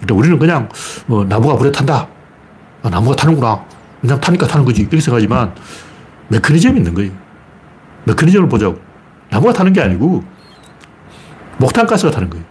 그러니까 0.00 0.14
우리는 0.14 0.38
그냥 0.38 0.68
뭐 1.06 1.24
나무가 1.24 1.56
불에 1.56 1.72
탄다. 1.72 2.06
아, 2.82 2.90
나무가 2.90 3.16
타는구나. 3.16 3.64
그냥 4.00 4.20
타니까 4.20 4.46
타는 4.46 4.64
거지. 4.64 4.82
이렇게 4.82 5.00
생각하지만 5.00 5.54
메커니즘이 6.28 6.78
있는 6.78 6.94
거예요. 6.94 7.10
메커니즘을 8.04 8.48
보자고. 8.48 8.78
나무가 9.30 9.52
타는 9.52 9.72
게 9.72 9.80
아니고 9.80 10.22
목탄가스가 11.58 12.12
타는 12.12 12.30
거예요. 12.30 12.44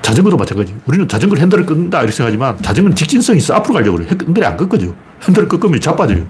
자전거도 0.00 0.36
마찬가지. 0.36 0.74
우리는 0.86 1.06
자전거를 1.06 1.42
핸들을 1.42 1.66
끈다 1.66 1.98
이렇게 1.98 2.12
생각하지만 2.12 2.56
자전거는 2.62 2.96
직진성이 2.96 3.38
있어 3.38 3.54
앞으로 3.54 3.74
가려고 3.74 3.98
그래. 3.98 4.08
핸들이 4.08 4.44
안 4.46 4.56
꺾어져. 4.56 4.94
핸들을 5.26 5.48
꺾으면 5.48 5.80
자빠져요. 5.80 6.24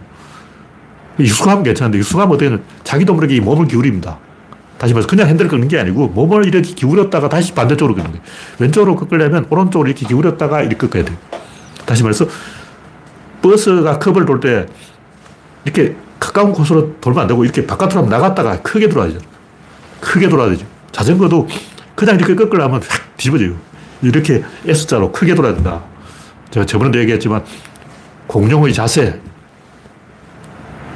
익숙하면 1.18 1.62
괜찮은데 1.62 1.98
익숙하면 1.98 2.34
어떻게 2.34 2.58
자기도 2.82 3.14
모르게 3.14 3.40
몸을 3.40 3.66
기울입니다. 3.66 4.18
다시 4.82 4.94
말해서 4.94 5.06
그냥 5.06 5.28
핸들을 5.28 5.48
꺾는 5.48 5.68
게 5.68 5.78
아니고 5.78 6.08
몸을 6.08 6.44
이렇게 6.44 6.74
기울였다가 6.74 7.28
다시 7.28 7.54
반대쪽으로 7.54 7.94
꺾는 7.94 8.10
거예요. 8.10 8.24
왼쪽으로 8.58 8.96
꺾으려면 8.96 9.46
오른쪽으로 9.48 9.88
이렇게 9.88 10.04
기울였다가 10.08 10.62
이렇게 10.62 10.76
꺾어야 10.76 11.04
돼요. 11.04 11.16
다시 11.86 12.02
말해서 12.02 12.26
버스가 13.40 14.00
컵을 14.00 14.26
돌 14.26 14.40
때 14.40 14.66
이렇게 15.64 15.94
가까운 16.18 16.50
곳으로 16.52 16.96
돌면 17.00 17.22
안 17.22 17.28
되고 17.28 17.44
이렇게 17.44 17.64
바깥으로 17.64 18.06
나갔다가 18.06 18.60
크게 18.60 18.88
돌아야 18.88 19.12
죠 19.12 19.20
크게 20.00 20.28
돌아야 20.28 20.50
되죠. 20.50 20.66
자전거도 20.90 21.46
그냥 21.94 22.16
이렇게 22.16 22.34
꺾으려면 22.34 22.82
확 22.82 23.16
뒤집어져요. 23.16 23.54
이렇게 24.02 24.42
S자로 24.66 25.12
크게 25.12 25.36
돌아야 25.36 25.54
된다. 25.54 25.80
제가 26.50 26.66
저번에도 26.66 26.98
얘기했지만 26.98 27.44
공룡의 28.26 28.74
자세, 28.74 29.20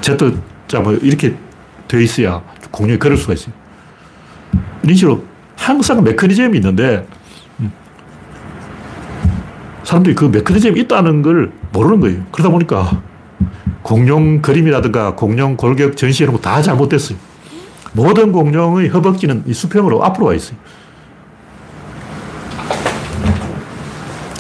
Z자 0.01 0.81
뭐 0.83 0.93
이렇게 0.95 1.37
되어 1.87 2.01
있어야 2.01 2.43
공룡이 2.73 2.99
걸을 2.99 3.17
수가 3.17 3.35
있어요. 3.35 3.66
이런 4.83 4.97
식으로 4.97 5.25
항상 5.57 6.05
메커니즘이 6.05 6.57
있는데 6.59 7.07
음, 7.61 7.73
사람들이 9.85 10.15
그 10.15 10.27
메커니즘이 10.27 10.81
있다는 10.81 11.23
걸 11.23 11.53
모르는 11.73 12.01
거예요. 12.01 12.23
그러다 12.33 12.51
보니까 12.51 13.03
공룡 13.83 14.43
그림이라든가 14.43 15.15
공룡 15.15 15.57
골격 15.57 15.97
전시 15.97 16.23
이런 16.25 16.35
거 16.35 16.41
다 16.41 16.61
잘못됐어요. 16.63 17.19
모든 17.93 18.33
공룡의 18.33 18.89
허벅지는 18.89 19.43
이 19.47 19.55
수평으로 19.55 20.05
앞으로 20.05 20.27
와 20.27 20.35
있어요. 20.35 20.59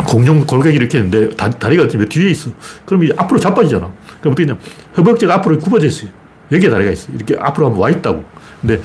공룡 0.06 0.44
골격이 0.46 0.76
이렇게 0.76 0.98
있는데 0.98 1.30
다리가 1.36 1.88
뒤에 1.88 2.30
있어. 2.30 2.50
그럼 2.84 3.04
이 3.04 3.10
앞으로 3.16 3.40
자빠지잖아. 3.40 3.90
그럼 4.20 4.32
어떻게 4.32 4.46
냐 4.46 4.56
허벅지가 4.96 5.34
앞으로 5.36 5.58
굽어져 5.58 5.86
있어요. 5.86 6.10
여기에 6.52 6.70
다리가 6.70 6.90
있어. 6.92 7.12
이렇게 7.12 7.36
앞으로 7.38 7.66
한번 7.66 7.82
와 7.82 7.90
있다고. 7.90 8.24
근데 8.60 8.80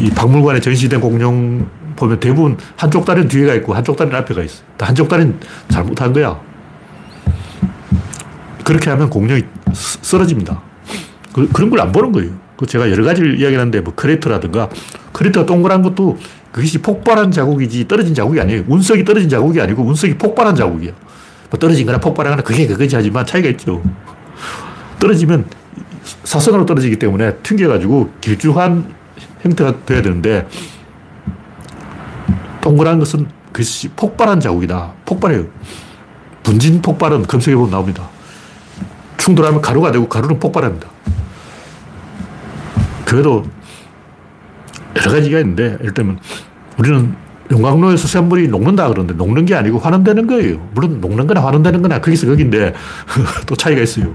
이 0.00 0.10
박물관에 0.10 0.60
전시된 0.60 1.00
공룡 1.00 1.66
보면 1.96 2.20
대부분 2.20 2.56
한쪽 2.76 3.04
다리는 3.04 3.28
뒤에가 3.28 3.54
있고 3.54 3.74
한쪽 3.74 3.96
다리는 3.96 4.16
앞에가 4.18 4.42
있어. 4.42 4.62
한쪽 4.78 5.08
다리는 5.08 5.38
잘못한 5.68 6.12
거야. 6.12 6.38
그렇게 8.64 8.90
하면 8.90 9.08
공룡이 9.08 9.42
쓰러집니다. 9.72 10.60
그, 11.32 11.48
런 11.56 11.70
걸 11.70 11.80
안 11.80 11.92
보는 11.92 12.12
거예요. 12.12 12.32
그 12.56 12.66
제가 12.66 12.90
여러 12.90 13.04
가지를 13.04 13.38
이야기하는데 13.40 13.80
뭐 13.80 13.94
크레이터라든가 13.94 14.68
크레이터가 15.12 15.46
동그란 15.46 15.82
것도 15.82 16.18
그것이 16.52 16.78
폭발한 16.78 17.30
자국이지 17.30 17.86
떨어진 17.86 18.14
자국이 18.14 18.40
아니에요. 18.40 18.64
운석이 18.66 19.04
떨어진 19.04 19.28
자국이 19.28 19.60
아니고 19.60 19.82
운석이 19.82 20.16
폭발한 20.16 20.54
자국이에요. 20.54 20.94
뭐 21.50 21.58
떨어진 21.58 21.86
거나 21.86 21.98
폭발하거나 21.98 22.42
그게 22.42 22.66
그거지 22.66 22.96
하지만 22.96 23.24
차이가 23.24 23.48
있죠. 23.50 23.82
떨어지면 24.98 25.44
사선으로 26.24 26.64
떨어지기 26.66 26.96
때문에 26.98 27.36
튕겨가지고 27.42 28.10
길쭉한 28.20 28.95
형태가 29.42 29.84
돼야 29.84 30.02
되는데 30.02 30.46
동그란 32.60 32.98
것은 32.98 33.28
그것이 33.52 33.88
폭발한 33.88 34.40
자국이다. 34.40 34.92
폭발해요. 35.04 35.46
분진 36.42 36.82
폭발은 36.82 37.22
검색해 37.22 37.56
보면 37.56 37.70
나옵니다. 37.70 38.08
충돌하면 39.16 39.60
가루가 39.60 39.92
되고 39.92 40.08
가루는 40.08 40.38
폭발합니다. 40.38 40.88
그래도 43.04 43.44
여러 44.96 45.12
가지가 45.12 45.38
있는데, 45.40 45.76
예를 45.80 45.94
들면 45.94 46.18
우리는 46.78 47.14
용광로에서 47.50 48.08
쇳물이 48.08 48.48
녹는다 48.48 48.88
그러는데 48.88 49.14
녹는 49.14 49.46
게 49.46 49.54
아니고 49.54 49.78
환원되는 49.78 50.26
거예요. 50.26 50.68
물론 50.74 51.00
녹는 51.00 51.26
거나 51.26 51.44
환원되는 51.44 51.82
거나 51.82 52.00
거기서 52.00 52.26
거긴데 52.26 52.74
또 53.46 53.54
차이가 53.54 53.80
있어요. 53.80 54.14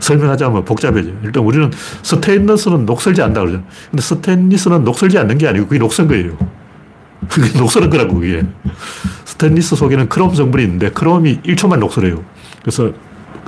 설명하자면 0.00 0.64
복잡해져요. 0.64 1.14
일단 1.22 1.42
우리는 1.44 1.70
스테인리스는 2.02 2.86
녹슬지 2.86 3.22
않는다 3.22 3.40
그러잖아요. 3.40 3.66
근데 3.90 4.02
스테인리스는 4.02 4.84
녹슬지 4.84 5.18
않는 5.18 5.38
게 5.38 5.48
아니고 5.48 5.66
그게 5.66 5.78
녹슨 5.78 6.08
거예요. 6.08 6.36
그게 7.28 7.58
녹슬은 7.58 7.90
거라고, 7.90 8.14
그게. 8.14 8.44
스테인리스 9.24 9.76
속에는 9.76 10.08
크롬 10.08 10.34
성분이 10.34 10.64
있는데 10.64 10.90
크롬이 10.90 11.40
1초만 11.42 11.78
녹슬어요. 11.78 12.24
그래서 12.62 12.92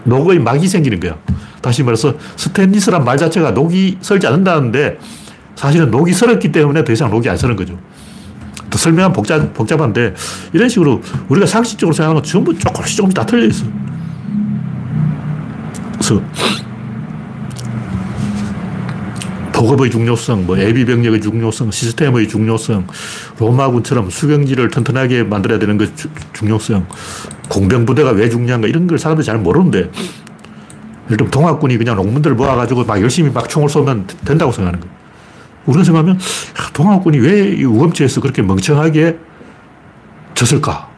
녹의 0.04 0.38
막이 0.40 0.66
생기는 0.66 0.98
거야. 1.00 1.16
다시 1.60 1.82
말해서 1.82 2.14
스테인리스란 2.36 3.04
말 3.04 3.16
자체가 3.16 3.52
녹이 3.52 3.98
설지 4.00 4.26
않는다는데 4.26 4.98
사실은 5.56 5.90
녹이 5.90 6.12
설었기 6.12 6.52
때문에 6.52 6.84
더 6.84 6.92
이상 6.92 7.10
녹이 7.10 7.28
안 7.28 7.36
서는 7.36 7.56
거죠. 7.56 7.78
더 8.70 8.78
설명하면 8.78 9.12
복잡, 9.12 9.52
복잡한데 9.52 10.14
이런 10.52 10.68
식으로 10.68 11.02
우리가 11.28 11.46
상식적으로 11.46 11.92
생각하는 11.94 12.22
건 12.22 12.24
전부 12.24 12.56
조금씩 12.56 12.96
조금씩 12.96 13.14
다 13.14 13.26
틀려 13.26 13.46
있어. 13.46 13.66
그래서 16.00 16.22
보급의 19.52 19.90
중요성, 19.90 20.46
뭐 20.46 20.58
예비 20.58 20.86
병력의 20.86 21.20
중요성, 21.20 21.70
시스템의 21.70 22.26
중요성, 22.26 22.86
로마군처럼 23.38 24.08
수경지를 24.08 24.70
튼튼하게 24.70 25.24
만들어야 25.24 25.58
되는 25.58 25.76
그 25.76 25.92
중요성, 26.32 26.86
공병 27.50 27.84
부대가 27.84 28.12
왜 28.12 28.30
중요한가 28.30 28.66
이런 28.66 28.86
걸 28.86 28.98
사람들이 28.98 29.26
잘 29.26 29.36
모르는데 29.36 29.90
예를 31.06 31.16
들면 31.18 31.30
동학군이 31.30 31.76
그냥 31.76 31.96
농민들 31.96 32.34
모아가지고 32.34 32.84
막 32.84 33.02
열심히 33.02 33.30
막 33.30 33.48
총을 33.48 33.68
쏘면 33.68 34.06
된다고 34.24 34.50
생각하는 34.50 34.80
거예요. 34.80 34.94
우리가 35.66 35.84
생각하면 35.84 36.18
동학군이 36.72 37.18
왜 37.18 37.62
우검지에서 37.62 38.22
그렇게 38.22 38.40
멍청하게 38.40 39.18
졌을까? 40.34 40.88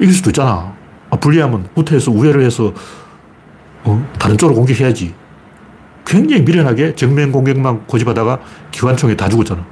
이길 0.00 0.12
수도 0.12 0.30
있잖아. 0.30 0.74
아, 1.10 1.16
불리하면 1.16 1.68
후퇴해서 1.76 2.10
우회를 2.10 2.42
해서 2.42 2.74
어? 3.86 4.06
다른 4.18 4.36
쪽으로 4.36 4.56
공격해야지. 4.56 5.14
굉장히 6.04 6.42
미련하게 6.42 6.94
정면 6.94 7.32
공격만 7.32 7.86
고집하다가 7.86 8.40
기관총에 8.70 9.16
다 9.16 9.28
죽었잖아. 9.28 9.64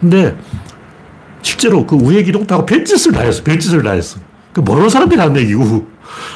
근데 0.00 0.36
실제로 1.42 1.86
그 1.86 1.96
우회 1.96 2.22
기동 2.22 2.46
타고 2.46 2.64
별짓을 2.64 3.12
다 3.12 3.22
했어. 3.22 3.42
별짓을 3.42 3.82
다 3.82 3.92
했어. 3.92 4.20
그 4.52 4.60
모르는 4.60 4.88
사람들이 4.88 5.20
하는 5.20 5.36
얘기고. 5.40 5.88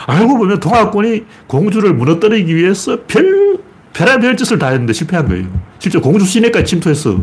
알고 0.07 0.39
보면 0.39 0.61
동학군이 0.61 1.25
공주를 1.47 1.95
무너뜨리기 1.95 2.55
위해서 2.55 2.99
별, 3.07 3.59
별의별 3.93 4.37
짓을 4.37 4.59
다 4.59 4.69
했는데 4.69 4.93
실패한 4.93 5.29
거예요. 5.29 5.47
실제 5.79 5.99
공주 5.99 6.25
시내까지 6.25 6.65
침투했어. 6.67 7.23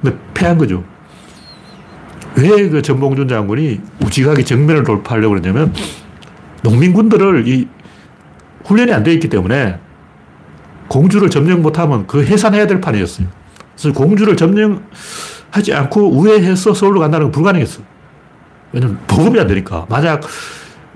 근데 0.00 0.16
패한 0.34 0.58
거죠. 0.58 0.84
왜 2.36 2.68
그 2.68 2.82
전봉준 2.82 3.26
장군이 3.28 3.80
우직하게 4.04 4.44
정면을 4.44 4.84
돌파하려고 4.84 5.34
그러냐면 5.34 5.72
농민군들을 6.62 7.48
이 7.48 7.68
훈련이 8.68 8.92
안 8.92 9.02
돼 9.02 9.12
있기 9.14 9.28
때문에 9.28 9.78
공주를 10.88 11.30
점령 11.30 11.62
못하면 11.62 12.06
그 12.06 12.24
해산해야 12.24 12.66
될 12.66 12.80
판이었어요. 12.80 13.26
그래서 13.74 13.92
공주를 13.92 14.36
점령하지 14.36 15.74
않고 15.74 16.10
우회해서 16.10 16.74
서울로 16.74 17.00
간다는 17.00 17.26
건 17.26 17.32
불가능했어. 17.32 17.82
왜냐면 18.72 18.98
보급이 19.06 19.40
안 19.40 19.46
되니까. 19.46 19.86
만약 19.88 20.22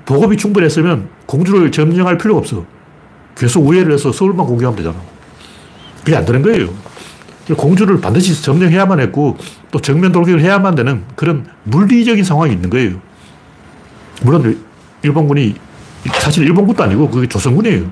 보급이 0.04 0.36
충분했으면 0.36 1.08
공주를 1.26 1.70
점령할 1.72 2.18
필요가 2.18 2.40
없어. 2.40 2.64
계속 3.34 3.66
우회를 3.66 3.92
해서 3.92 4.12
서울만 4.12 4.46
공격하면 4.46 4.76
되잖아. 4.76 4.96
그게 6.04 6.16
안 6.16 6.24
되는 6.24 6.42
거예요. 6.42 6.68
공주를 7.56 8.00
반드시 8.00 8.42
점령해야만 8.42 9.00
했고 9.00 9.36
또 9.70 9.80
정면 9.80 10.12
돌격을 10.12 10.40
해야만 10.40 10.74
되는 10.74 11.04
그런 11.16 11.46
물리적인 11.64 12.24
상황이 12.24 12.52
있는 12.52 12.68
거예요. 12.70 13.00
물론 14.22 14.58
일본군이 15.02 15.54
사실 16.10 16.44
일본군도 16.44 16.82
아니고 16.82 17.08
그게 17.10 17.26
조선군이에요. 17.28 17.90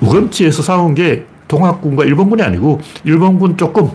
우검지에서 0.00 0.62
싸운 0.62 0.94
게 0.94 1.26
동학군과 1.48 2.04
일본군이 2.04 2.42
아니고 2.42 2.80
일본군 3.04 3.56
조금 3.56 3.90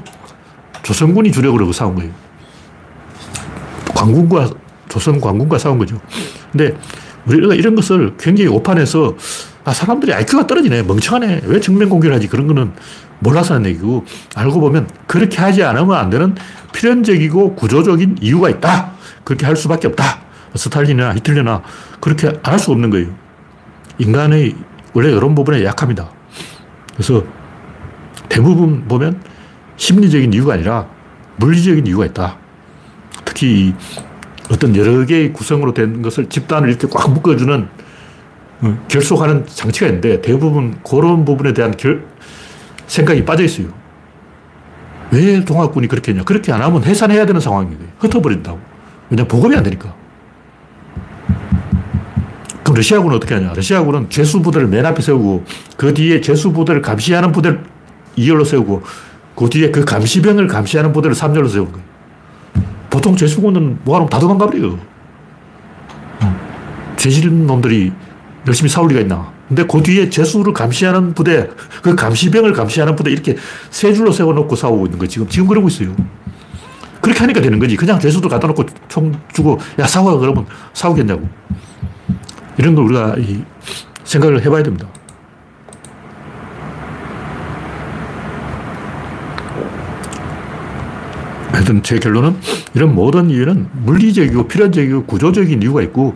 조선군이 0.84 1.32
주력으로 1.32 1.72
싸운 1.72 1.96
거예요. 1.96 2.12
광군과 3.94 4.50
조선 4.88 5.20
광군과 5.20 5.58
싸운 5.58 5.78
거죠. 5.78 6.00
근데 6.52 6.76
우리가 7.26 7.54
이런 7.54 7.76
것을 7.76 8.16
굉장히 8.18 8.50
오판해서 8.50 9.16
아, 9.66 9.74
사람들이 9.74 10.14
IQ가 10.14 10.48
떨어지네. 10.48 10.84
멍청하네. 10.84 11.42
왜 11.46 11.60
정면 11.60 11.90
공격을 11.90 12.16
하지? 12.16 12.28
그런 12.28 12.48
거는 12.48 12.72
몰라서 13.20 13.56
하는 13.56 13.70
얘기고 13.70 14.06
알고 14.36 14.60
보면 14.60 14.88
그렇게 15.06 15.38
하지 15.38 15.64
않으면 15.64 15.98
안 15.98 16.10
되는 16.10 16.36
필연적이고 16.74 17.56
구조적인 17.56 18.18
이유가 18.22 18.50
있다. 18.50 18.94
그렇게 19.24 19.46
할 19.46 19.56
수밖에 19.56 19.88
없다. 19.88 20.29
스탈린이나 20.56 21.16
히틀러나 21.16 21.62
그렇게 22.00 22.28
안 22.28 22.54
할 22.54 22.60
수 22.60 22.72
없는 22.72 22.90
거예요. 22.90 23.08
인간의 24.00 24.56
원래 24.94 25.10
이런 25.12 25.36
부분에 25.36 25.64
약합니다. 25.64 26.10
그래서 26.94 27.24
대부분 28.28 28.88
보면 28.88 29.22
심리적인 29.78 30.34
이유가 30.34 30.54
아니라 30.54 30.88
물리적인 31.38 31.86
이유가 31.88 32.06
있다. 32.06 32.38
특히 33.26 33.74
어떤 34.52 34.76
여러 34.76 35.06
개의 35.06 35.32
구성으로 35.32 35.74
된 35.74 36.02
것을 36.02 36.28
집단을 36.28 36.70
이렇게 36.70 36.88
꽉 36.92 37.12
묶어주는 37.14 37.68
어, 38.62 38.86
결속하는 38.90 39.46
장치가 39.48 39.86
있는데 39.88 40.22
대부분 40.22 40.80
그런 40.84 41.24
부분에 41.24 41.54
대한 41.54 41.76
결, 41.78 42.06
생각이 42.88 43.24
빠져 43.24 43.44
있어요. 43.44 43.68
왜 45.12 45.44
동학군이 45.46 45.88
그렇게 45.88 46.12
했냐? 46.12 46.24
그렇게 46.24 46.52
안 46.52 46.62
하면 46.62 46.84
해산해야 46.84 47.26
되는 47.26 47.40
상황이에요. 47.40 47.80
흩어버린다고. 48.00 48.60
왜냐 49.10 49.24
보급이 49.24 49.56
안 49.56 49.64
되니까. 49.64 49.94
그럼 52.70 52.76
러시아군은 52.76 53.16
어떻게 53.16 53.34
하냐? 53.34 53.54
러시아군은 53.56 54.12
죄수 54.12 54.44
부대를 54.44 54.68
맨 54.68 54.86
앞에 54.86 55.02
세우고 55.02 55.44
그 55.76 55.92
뒤에 55.92 56.22
죄수 56.22 56.52
부대를 56.52 56.84
감시하는 56.84 57.32
부대를 57.32 57.64
2열로 58.16 58.46
세우고 58.46 58.84
그 59.36 59.50
뒤에 59.50 59.72
그 59.72 59.84
감시병을 59.84 60.48
감시하는 60.48 60.94
부대를 60.94 61.16
3열로 61.16 61.50
세우는 61.50 61.72
거예요. 61.72 61.88
보통 62.92 63.16
죄수군은 63.16 63.80
뭐하면 63.84 64.08
다 64.08 64.20
도망가버려요. 64.20 64.78
죄질 66.98 67.48
놈들이 67.48 67.92
열심히 68.46 68.70
싸울 68.70 68.90
리가 68.90 69.02
있나. 69.02 69.32
근데 69.48 69.66
그 69.66 69.82
뒤에 69.82 70.12
죄수를 70.12 70.54
감시하는 70.54 71.16
부대, 71.16 71.50
그 71.82 71.96
감시병을 71.96 72.54
감시하는 72.54 72.96
부대 72.96 73.10
이렇게 73.10 73.36
세 73.72 73.94
줄로 73.94 74.12
세워놓고 74.12 74.56
싸우고 74.56 74.86
있는 74.86 75.00
거 75.00 75.08
지금, 75.08 75.28
지금 75.28 75.48
그러고 75.48 75.70
있어요. 75.70 75.96
그렇게 77.02 77.20
하니까 77.22 77.42
되는 77.42 77.58
거지. 77.58 77.76
그냥 77.76 78.00
죄수들 78.00 78.30
갖다 78.30 78.46
놓고 78.48 78.66
총 78.90 79.12
주고, 79.34 79.58
야, 79.80 79.88
싸워. 79.88 80.20
그러면 80.20 80.46
싸우겠냐고. 80.74 81.28
이런 82.60 82.76
걸 82.76 82.84
우리가 82.84 83.16
생각을 84.04 84.44
해봐야 84.44 84.64
됩니다. 84.64 84.86
하여튼 91.54 91.82
제 91.84 92.00
결론은 92.00 92.36
이런 92.74 92.94
모든 92.94 93.30
이유는 93.30 93.70
물리적이고 93.86 94.50
필연적이고 94.50 95.06
구조적인 95.06 95.62
이유가 95.62 95.82
있고 95.84 96.16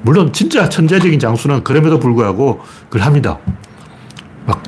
물론 0.00 0.32
진짜 0.32 0.70
천재적인 0.70 1.20
장수는 1.20 1.64
그럼에도 1.64 1.98
불구하고 1.98 2.62
그걸 2.88 3.02
합니다. 3.02 3.38
막, 4.46 4.62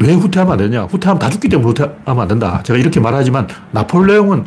왜 0.00 0.14
후퇴하면 0.14 0.52
안 0.52 0.58
되냐? 0.58 0.84
후퇴하면 0.84 1.18
다 1.18 1.28
죽기 1.28 1.50
때문에 1.50 1.68
후퇴하면 1.68 2.20
안 2.22 2.28
된다. 2.28 2.62
제가 2.62 2.78
이렇게 2.78 3.00
말하지만 3.00 3.48
나폴레옹은 3.72 4.44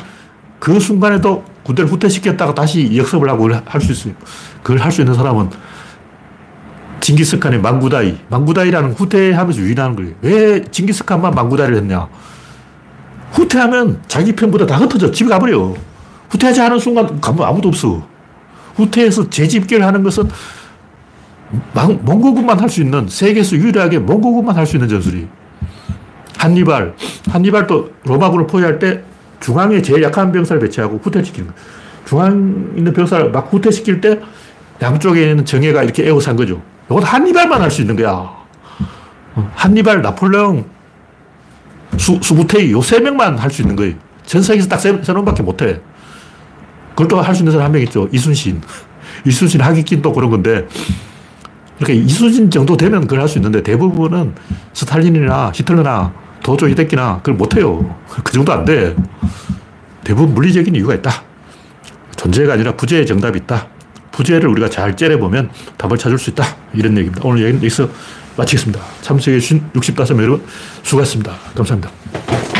그 0.58 0.80
순간에도 0.80 1.44
군대를 1.64 1.90
후퇴시켰다가 1.90 2.54
다시 2.54 2.96
역습을 2.96 3.28
하고 3.28 3.50
할 3.52 3.80
수 3.80 3.92
있어요. 3.92 4.14
그걸 4.62 4.78
할 4.78 4.90
수 4.92 5.00
있는 5.02 5.14
사람은 5.14 5.50
징기스칸의 7.00 7.60
망구다이. 7.60 8.18
망구다이라는 8.28 8.92
후퇴하면서 8.92 9.60
유인하는 9.60 9.96
거예요. 9.96 10.12
왜 10.22 10.62
징기스칸만 10.64 11.32
망구다이를 11.34 11.76
했냐? 11.78 12.08
후퇴하면 13.32 14.02
자기 14.08 14.34
편보다 14.34 14.66
다 14.66 14.76
흩어져. 14.76 15.10
집에 15.10 15.28
가버려. 15.30 15.74
후퇴하지 16.30 16.60
않은 16.60 16.78
순간 16.78 17.20
가면 17.20 17.46
아무도 17.46 17.68
없어. 17.68 18.06
후퇴해서 18.74 19.28
재집결 19.30 19.82
하는 19.82 20.02
것은 20.02 20.28
몽고군만 21.74 22.60
할 22.60 22.68
수 22.68 22.80
있는, 22.80 23.08
세계에서 23.08 23.56
유일하게 23.56 23.98
몽고군만 23.98 24.56
할 24.56 24.66
수 24.66 24.76
있는 24.76 24.88
전술이. 24.88 25.26
한니발. 26.38 26.94
한니발도 27.30 27.90
로마군을 28.04 28.46
포위할 28.46 28.78
때 28.78 29.02
중앙에 29.40 29.80
제일 29.82 30.02
약한 30.02 30.30
병사를 30.32 30.60
배치하고 30.60 31.00
후퇴시키는 31.02 31.48
거예요. 31.48 31.62
중앙에 32.06 32.30
있는 32.76 32.92
병사를 32.92 33.30
막 33.30 33.52
후퇴시킬 33.52 34.00
때 34.00 34.20
양쪽에 34.82 35.30
있는 35.30 35.44
정예가 35.44 35.82
이렇게 35.82 36.06
에워싼 36.06 36.36
거죠. 36.36 36.62
이건 36.90 37.02
한니발만 37.02 37.60
할 37.60 37.70
수 37.70 37.80
있는 37.82 37.96
거야. 37.96 38.30
한니발, 39.54 40.02
나폴레옹, 40.02 40.64
수, 41.98 42.18
수부테이 42.22 42.72
요 42.72 42.80
세 42.82 42.98
명만 43.00 43.38
할 43.38 43.50
수 43.50 43.62
있는 43.62 43.76
거예요. 43.76 43.94
전 44.24 44.42
세계에서 44.42 44.68
딱 44.68 44.78
세, 44.78 44.98
세 45.02 45.12
명밖에 45.12 45.42
못 45.42 45.62
해. 45.62 45.80
그걸 46.90 47.08
또 47.08 47.20
할 47.20 47.34
수 47.34 47.42
있는 47.42 47.52
사람 47.52 47.66
한 47.66 47.72
명 47.72 47.82
있죠. 47.82 48.08
이순신. 48.12 48.60
이순신 49.26 49.60
하기낀 49.60 50.02
또 50.02 50.12
그런 50.12 50.30
건데 50.30 50.66
그러니까 51.78 52.04
이순신 52.06 52.50
정도 52.50 52.76
되면 52.76 53.02
그걸 53.02 53.20
할 53.20 53.28
수 53.28 53.38
있는데 53.38 53.62
대부분은 53.62 54.34
스탈린이나 54.72 55.52
히틀러나 55.54 56.12
도조 56.42 56.68
히데키나 56.68 57.18
그걸 57.18 57.34
못해요. 57.34 57.96
그 58.24 58.32
정도 58.32 58.52
안 58.52 58.64
돼. 58.64 58.96
대부분 60.04 60.34
물리적인 60.34 60.74
이유가 60.74 60.94
있다. 60.94 61.22
존재가 62.16 62.54
아니라 62.54 62.76
부재의 62.76 63.06
정답이 63.06 63.38
있다. 63.40 63.68
부재를 64.12 64.48
우리가 64.48 64.68
잘 64.68 64.96
째려보면 64.96 65.50
답을 65.76 65.96
찾을 65.96 66.18
수 66.18 66.30
있다. 66.30 66.44
이런 66.74 66.96
얘기입니다. 66.96 67.22
오늘 67.24 67.42
얘기는 67.42 67.62
여기서 67.62 67.88
마치겠습니다. 68.36 68.80
참석해 69.02 69.38
주신 69.38 69.62
65명 69.72 70.22
여러분 70.22 70.46
수고하셨습니다. 70.82 71.32
감사합니다. 71.54 72.59